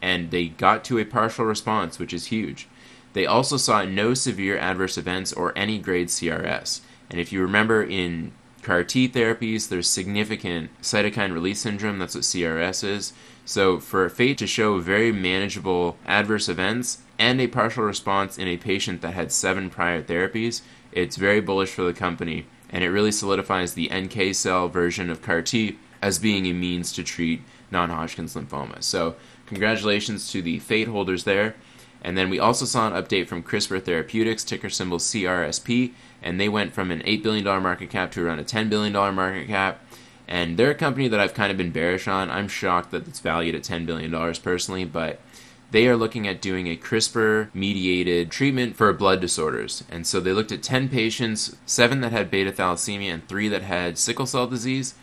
and 0.00 0.30
they 0.30 0.48
got 0.48 0.84
to 0.84 0.98
a 0.98 1.04
partial 1.04 1.44
response, 1.44 1.98
which 1.98 2.12
is 2.12 2.26
huge. 2.26 2.68
They 3.12 3.26
also 3.26 3.56
saw 3.56 3.84
no 3.84 4.14
severe 4.14 4.56
adverse 4.56 4.96
events 4.96 5.32
or 5.32 5.52
any 5.56 5.78
grade 5.78 6.08
CRS. 6.08 6.80
And 7.10 7.20
if 7.20 7.32
you 7.32 7.42
remember 7.42 7.82
in 7.82 8.32
CAR 8.62 8.84
T 8.84 9.08
therapies, 9.08 9.68
there's 9.68 9.88
significant 9.88 10.70
cytokine 10.80 11.32
release 11.32 11.60
syndrome, 11.60 11.98
that's 11.98 12.14
what 12.14 12.24
CRS 12.24 12.84
is. 12.84 13.12
So, 13.44 13.80
for 13.80 14.08
Fate 14.08 14.38
to 14.38 14.46
show 14.46 14.78
very 14.78 15.10
manageable 15.10 15.96
adverse 16.06 16.48
events 16.48 16.98
and 17.18 17.40
a 17.40 17.48
partial 17.48 17.84
response 17.84 18.38
in 18.38 18.46
a 18.46 18.56
patient 18.56 19.00
that 19.00 19.14
had 19.14 19.32
seven 19.32 19.70
prior 19.70 20.02
therapies, 20.02 20.60
it's 20.92 21.16
very 21.16 21.40
bullish 21.40 21.70
for 21.70 21.82
the 21.82 21.92
company, 21.92 22.46
and 22.70 22.84
it 22.84 22.90
really 22.90 23.12
solidifies 23.12 23.74
the 23.74 23.90
NK 23.92 24.34
cell 24.34 24.68
version 24.68 25.10
of 25.10 25.22
CAR 25.22 25.42
T 25.42 25.78
as 26.00 26.18
being 26.18 26.46
a 26.46 26.52
means 26.52 26.92
to 26.92 27.02
treat 27.02 27.42
non 27.70 27.90
Hodgkin's 27.90 28.34
lymphoma. 28.34 28.82
So, 28.82 29.16
congratulations 29.46 30.30
to 30.32 30.40
the 30.40 30.58
Fate 30.58 30.88
holders 30.88 31.24
there. 31.24 31.54
And 32.02 32.16
then 32.16 32.30
we 32.30 32.38
also 32.38 32.64
saw 32.64 32.86
an 32.86 32.94
update 32.94 33.26
from 33.26 33.42
CRISPR 33.42 33.82
Therapeutics, 33.82 34.42
ticker 34.42 34.70
symbol 34.70 34.98
CRSP, 34.98 35.92
and 36.22 36.40
they 36.40 36.48
went 36.48 36.72
from 36.72 36.90
an 36.90 37.00
$8 37.00 37.22
billion 37.22 37.44
market 37.44 37.90
cap 37.90 38.10
to 38.12 38.26
around 38.26 38.38
a 38.38 38.44
$10 38.44 38.70
billion 38.70 38.92
market 38.92 39.46
cap. 39.48 39.84
And 40.26 40.56
they're 40.56 40.70
a 40.70 40.76
company 40.76 41.08
that 41.08 41.20
I've 41.20 41.34
kind 41.34 41.50
of 41.50 41.58
been 41.58 41.72
bearish 41.72 42.08
on. 42.08 42.30
I'm 42.30 42.48
shocked 42.48 42.92
that 42.92 43.06
it's 43.08 43.20
valued 43.20 43.54
at 43.54 43.62
$10 43.62 43.84
billion 43.84 44.10
personally, 44.36 44.84
but 44.84 45.20
they 45.70 45.86
are 45.86 45.96
looking 45.96 46.26
at 46.26 46.42
doing 46.42 46.66
a 46.66 46.76
CRISPR 46.76 47.54
mediated 47.54 48.30
treatment 48.30 48.76
for 48.76 48.92
blood 48.92 49.20
disorders. 49.20 49.84
And 49.90 50.06
so 50.06 50.20
they 50.20 50.32
looked 50.32 50.52
at 50.52 50.62
10 50.62 50.88
patients, 50.88 51.56
seven 51.64 52.00
that 52.00 52.12
had 52.12 52.30
beta 52.30 52.50
thalassemia, 52.50 53.14
and 53.14 53.28
three 53.28 53.48
that 53.48 53.62
had 53.62 53.98
sickle 53.98 54.26
cell 54.26 54.46
disease. 54.46 54.94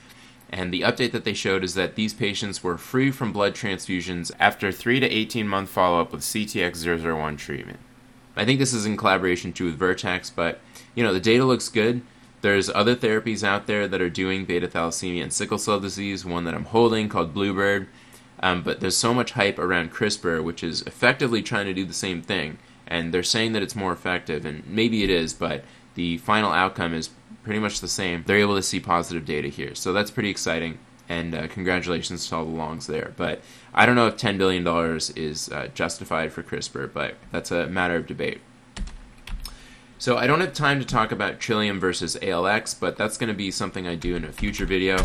And 0.49 0.73
the 0.73 0.81
update 0.81 1.11
that 1.11 1.23
they 1.23 1.33
showed 1.33 1.63
is 1.63 1.73
that 1.75 1.95
these 1.95 2.13
patients 2.13 2.63
were 2.63 2.77
free 2.77 3.11
from 3.11 3.33
blood 3.33 3.53
transfusions 3.53 4.31
after 4.39 4.71
3 4.71 4.99
to 5.01 5.09
18 5.09 5.47
month 5.47 5.69
follow 5.69 5.99
up 5.99 6.11
with 6.11 6.21
CTX001 6.21 7.37
treatment. 7.37 7.79
I 8.35 8.45
think 8.45 8.59
this 8.59 8.73
is 8.73 8.85
in 8.85 8.97
collaboration 8.97 9.51
too 9.51 9.65
with 9.65 9.77
Vertex, 9.79 10.29
but 10.29 10.59
you 10.95 11.03
know, 11.03 11.13
the 11.13 11.19
data 11.19 11.43
looks 11.43 11.69
good. 11.69 12.01
There's 12.41 12.69
other 12.69 12.95
therapies 12.95 13.43
out 13.43 13.67
there 13.67 13.87
that 13.87 14.01
are 14.01 14.09
doing 14.09 14.45
beta 14.45 14.67
thalassemia 14.67 15.23
and 15.23 15.33
sickle 15.33 15.57
cell 15.57 15.79
disease, 15.79 16.23
one 16.23 16.43
that 16.45 16.53
I'm 16.53 16.65
holding 16.65 17.09
called 17.09 17.33
Bluebird. 17.33 17.87
Um, 18.39 18.61
but 18.61 18.79
there's 18.79 18.97
so 18.97 19.13
much 19.13 19.31
hype 19.31 19.57
around 19.57 19.91
CRISPR, 19.91 20.43
which 20.43 20.63
is 20.63 20.81
effectively 20.83 21.41
trying 21.41 21.65
to 21.65 21.73
do 21.73 21.85
the 21.85 21.93
same 21.93 22.21
thing. 22.21 22.59
And 22.85 23.13
they're 23.13 23.23
saying 23.23 23.53
that 23.53 23.63
it's 23.63 23.75
more 23.75 23.91
effective, 23.91 24.45
and 24.45 24.65
maybe 24.67 25.03
it 25.03 25.09
is, 25.09 25.33
but 25.33 25.63
the 25.95 26.17
final 26.19 26.51
outcome 26.51 26.93
is 26.93 27.09
pretty 27.43 27.59
much 27.59 27.81
the 27.81 27.87
same. 27.87 28.23
They're 28.25 28.37
able 28.37 28.55
to 28.55 28.61
see 28.61 28.79
positive 28.79 29.25
data 29.25 29.47
here. 29.47 29.75
So 29.75 29.93
that's 29.93 30.11
pretty 30.11 30.29
exciting. 30.29 30.79
And 31.09 31.33
uh, 31.33 31.47
congratulations 31.47 32.27
to 32.27 32.35
all 32.35 32.45
the 32.45 32.51
longs 32.51 32.87
there. 32.87 33.13
But 33.15 33.41
I 33.73 33.85
don't 33.85 33.95
know 33.95 34.07
if 34.07 34.17
$10 34.17 34.37
billion 34.37 34.67
is 35.15 35.49
uh, 35.49 35.69
justified 35.73 36.33
for 36.33 36.43
CRISPR, 36.43 36.91
but 36.93 37.15
that's 37.31 37.51
a 37.51 37.67
matter 37.67 37.95
of 37.95 38.05
debate. 38.05 38.41
So 39.97 40.17
I 40.17 40.27
don't 40.27 40.41
have 40.41 40.53
time 40.53 40.79
to 40.79 40.85
talk 40.85 41.11
about 41.11 41.39
Trillium 41.39 41.79
versus 41.79 42.17
ALX, 42.21 42.79
but 42.79 42.97
that's 42.97 43.17
going 43.17 43.29
to 43.29 43.33
be 43.33 43.49
something 43.49 43.87
I 43.87 43.95
do 43.95 44.15
in 44.15 44.23
a 44.23 44.31
future 44.31 44.65
video. 44.65 44.97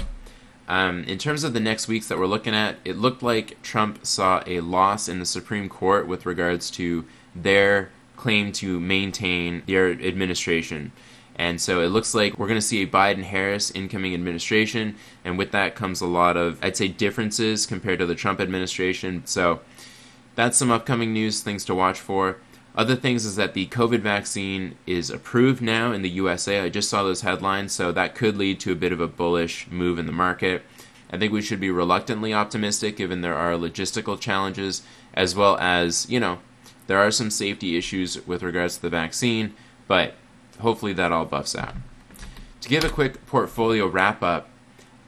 Um, 0.72 1.04
in 1.04 1.18
terms 1.18 1.44
of 1.44 1.52
the 1.52 1.60
next 1.60 1.86
weeks 1.86 2.08
that 2.08 2.16
we're 2.16 2.24
looking 2.24 2.54
at, 2.54 2.76
it 2.82 2.96
looked 2.96 3.22
like 3.22 3.60
Trump 3.60 4.06
saw 4.06 4.42
a 4.46 4.60
loss 4.60 5.06
in 5.06 5.18
the 5.18 5.26
Supreme 5.26 5.68
Court 5.68 6.06
with 6.06 6.24
regards 6.24 6.70
to 6.70 7.04
their 7.36 7.90
claim 8.16 8.52
to 8.52 8.80
maintain 8.80 9.64
their 9.66 9.90
administration. 9.90 10.92
And 11.36 11.60
so 11.60 11.82
it 11.82 11.88
looks 11.88 12.14
like 12.14 12.38
we're 12.38 12.46
going 12.46 12.56
to 12.58 12.66
see 12.66 12.80
a 12.82 12.86
Biden 12.86 13.24
Harris 13.24 13.70
incoming 13.72 14.14
administration. 14.14 14.96
And 15.26 15.36
with 15.36 15.50
that 15.50 15.74
comes 15.74 16.00
a 16.00 16.06
lot 16.06 16.38
of, 16.38 16.58
I'd 16.64 16.78
say, 16.78 16.88
differences 16.88 17.66
compared 17.66 17.98
to 17.98 18.06
the 18.06 18.14
Trump 18.14 18.40
administration. 18.40 19.26
So 19.26 19.60
that's 20.36 20.56
some 20.56 20.70
upcoming 20.70 21.12
news, 21.12 21.42
things 21.42 21.66
to 21.66 21.74
watch 21.74 22.00
for. 22.00 22.38
Other 22.74 22.96
things 22.96 23.26
is 23.26 23.36
that 23.36 23.52
the 23.52 23.66
COVID 23.66 24.00
vaccine 24.00 24.76
is 24.86 25.10
approved 25.10 25.60
now 25.60 25.92
in 25.92 26.00
the 26.00 26.08
USA. 26.10 26.60
I 26.60 26.70
just 26.70 26.88
saw 26.88 27.02
those 27.02 27.20
headlines, 27.20 27.72
so 27.72 27.92
that 27.92 28.14
could 28.14 28.36
lead 28.38 28.60
to 28.60 28.72
a 28.72 28.76
bit 28.76 28.92
of 28.92 29.00
a 29.00 29.06
bullish 29.06 29.66
move 29.70 29.98
in 29.98 30.06
the 30.06 30.12
market. 30.12 30.62
I 31.10 31.18
think 31.18 31.32
we 31.32 31.42
should 31.42 31.60
be 31.60 31.70
reluctantly 31.70 32.32
optimistic 32.32 32.96
given 32.96 33.20
there 33.20 33.36
are 33.36 33.52
logistical 33.52 34.18
challenges 34.18 34.82
as 35.12 35.34
well 35.34 35.58
as, 35.58 36.08
you 36.08 36.18
know, 36.18 36.38
there 36.86 36.98
are 36.98 37.10
some 37.10 37.30
safety 37.30 37.76
issues 37.76 38.26
with 38.26 38.42
regards 38.42 38.76
to 38.76 38.82
the 38.82 38.90
vaccine, 38.90 39.54
but 39.86 40.14
hopefully 40.60 40.94
that 40.94 41.12
all 41.12 41.26
buffs 41.26 41.54
out. 41.54 41.74
To 42.62 42.68
give 42.68 42.84
a 42.84 42.88
quick 42.88 43.26
portfolio 43.26 43.86
wrap 43.86 44.22
up, 44.22 44.48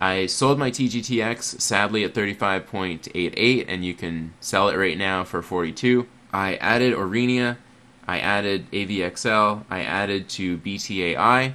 I 0.01 0.27
sold 0.27 0.59
my 0.59 0.71
TGTX 0.71 1.61
sadly 1.63 2.05
at 2.05 2.13
35.88 2.13 3.65
and 3.67 3.85
you 3.85 3.95
can 3.95 4.35
sell 4.41 4.69
it 4.69 4.77
right 4.77 4.99
now 4.99 5.25
for 5.25 5.41
42. 5.41 6.07
I 6.35 6.57
added 6.57 6.95
Aurinia, 6.95 7.59
I 8.09 8.19
added 8.19 8.69
AVXL, 8.73 9.67
I 9.71 9.83
added 9.83 10.29
to 10.31 10.59
BTAI, 10.59 11.55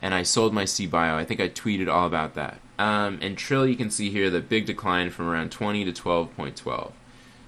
and 0.00 0.14
I 0.14 0.22
sold 0.22 0.54
my 0.54 0.62
CBio. 0.62 1.14
I 1.14 1.24
think 1.24 1.40
I 1.40 1.48
tweeted 1.48 1.92
all 1.92 2.06
about 2.06 2.34
that. 2.34 2.60
Um, 2.78 3.18
and 3.20 3.36
Trill, 3.36 3.66
you 3.66 3.74
can 3.74 3.90
see 3.90 4.08
here 4.08 4.30
the 4.30 4.40
big 4.40 4.66
decline 4.66 5.10
from 5.10 5.28
around 5.28 5.50
20 5.50 5.84
to 5.84 5.92
12.12. 5.92 6.92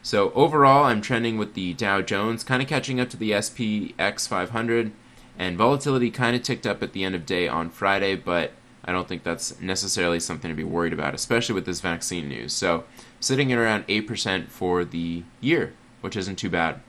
So 0.03 0.33
overall, 0.33 0.83
I'm 0.83 1.01
trending 1.01 1.38
with 1.38 1.55
the 1.55 1.73
Dow 1.75 2.03
Jones, 2.03 2.42
kind 2.42 2.61
of 2.61 2.68
catching 2.68 2.99
up 2.99 3.09
to 3.11 3.16
the 3.16 3.31
SPX 3.31 4.27
500, 4.27 4.90
and 5.38 5.57
volatility 5.57 6.11
kind 6.11 6.35
of 6.35 6.42
ticked 6.42 6.66
up 6.66 6.83
at 6.83 6.95
the 6.95 7.05
end 7.05 7.14
of 7.14 7.25
day 7.25 7.47
on 7.47 7.71
Friday, 7.71 8.16
but 8.16 8.51
I 8.85 8.90
don't 8.90 9.07
think 9.07 9.23
that's 9.23 9.61
necessarily 9.61 10.18
something 10.18 10.51
to 10.51 10.57
be 10.57 10.64
worried 10.64 10.92
about, 10.92 11.14
especially 11.14 11.55
with 11.55 11.64
this 11.64 11.81
vaccine 11.81 12.29
news. 12.29 12.53
So 12.53 12.83
sitting 13.21 13.53
at 13.53 13.59
around 13.59 13.87
8% 13.87 14.49
for 14.49 14.85
the 14.85 15.23
year 15.40 15.75
which 16.03 16.17
isn't 16.17 16.37
too 16.37 16.51
bad. 16.51 16.81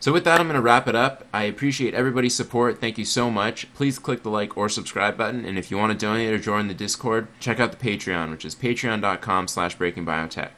So 0.00 0.12
with 0.12 0.24
that, 0.24 0.38
I'm 0.38 0.46
going 0.48 0.54
to 0.56 0.60
wrap 0.60 0.86
it 0.86 0.94
up. 0.94 1.26
I 1.32 1.44
appreciate 1.44 1.94
everybody's 1.94 2.34
support. 2.34 2.78
Thank 2.78 2.98
you 2.98 3.06
so 3.06 3.30
much. 3.30 3.72
Please 3.72 3.98
click 3.98 4.22
the 4.22 4.28
like 4.28 4.54
or 4.54 4.68
subscribe 4.68 5.16
button, 5.16 5.46
and 5.46 5.56
if 5.56 5.70
you 5.70 5.78
want 5.78 5.98
to 5.98 6.06
donate 6.06 6.30
or 6.30 6.38
join 6.38 6.68
the 6.68 6.74
Discord, 6.74 7.28
check 7.40 7.58
out 7.58 7.72
the 7.72 7.78
Patreon, 7.78 8.30
which 8.30 8.44
is 8.44 8.54
patreon.com 8.54 9.48
slash 9.48 9.78
breakingbiotech. 9.78 10.50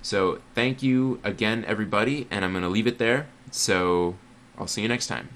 So 0.00 0.40
thank 0.54 0.80
you 0.80 1.18
again, 1.24 1.64
everybody, 1.66 2.28
and 2.30 2.44
I'm 2.44 2.52
going 2.52 2.62
to 2.62 2.68
leave 2.68 2.86
it 2.86 2.98
there. 2.98 3.26
So 3.50 4.14
I'll 4.56 4.68
see 4.68 4.82
you 4.82 4.88
next 4.88 5.08
time. 5.08 5.28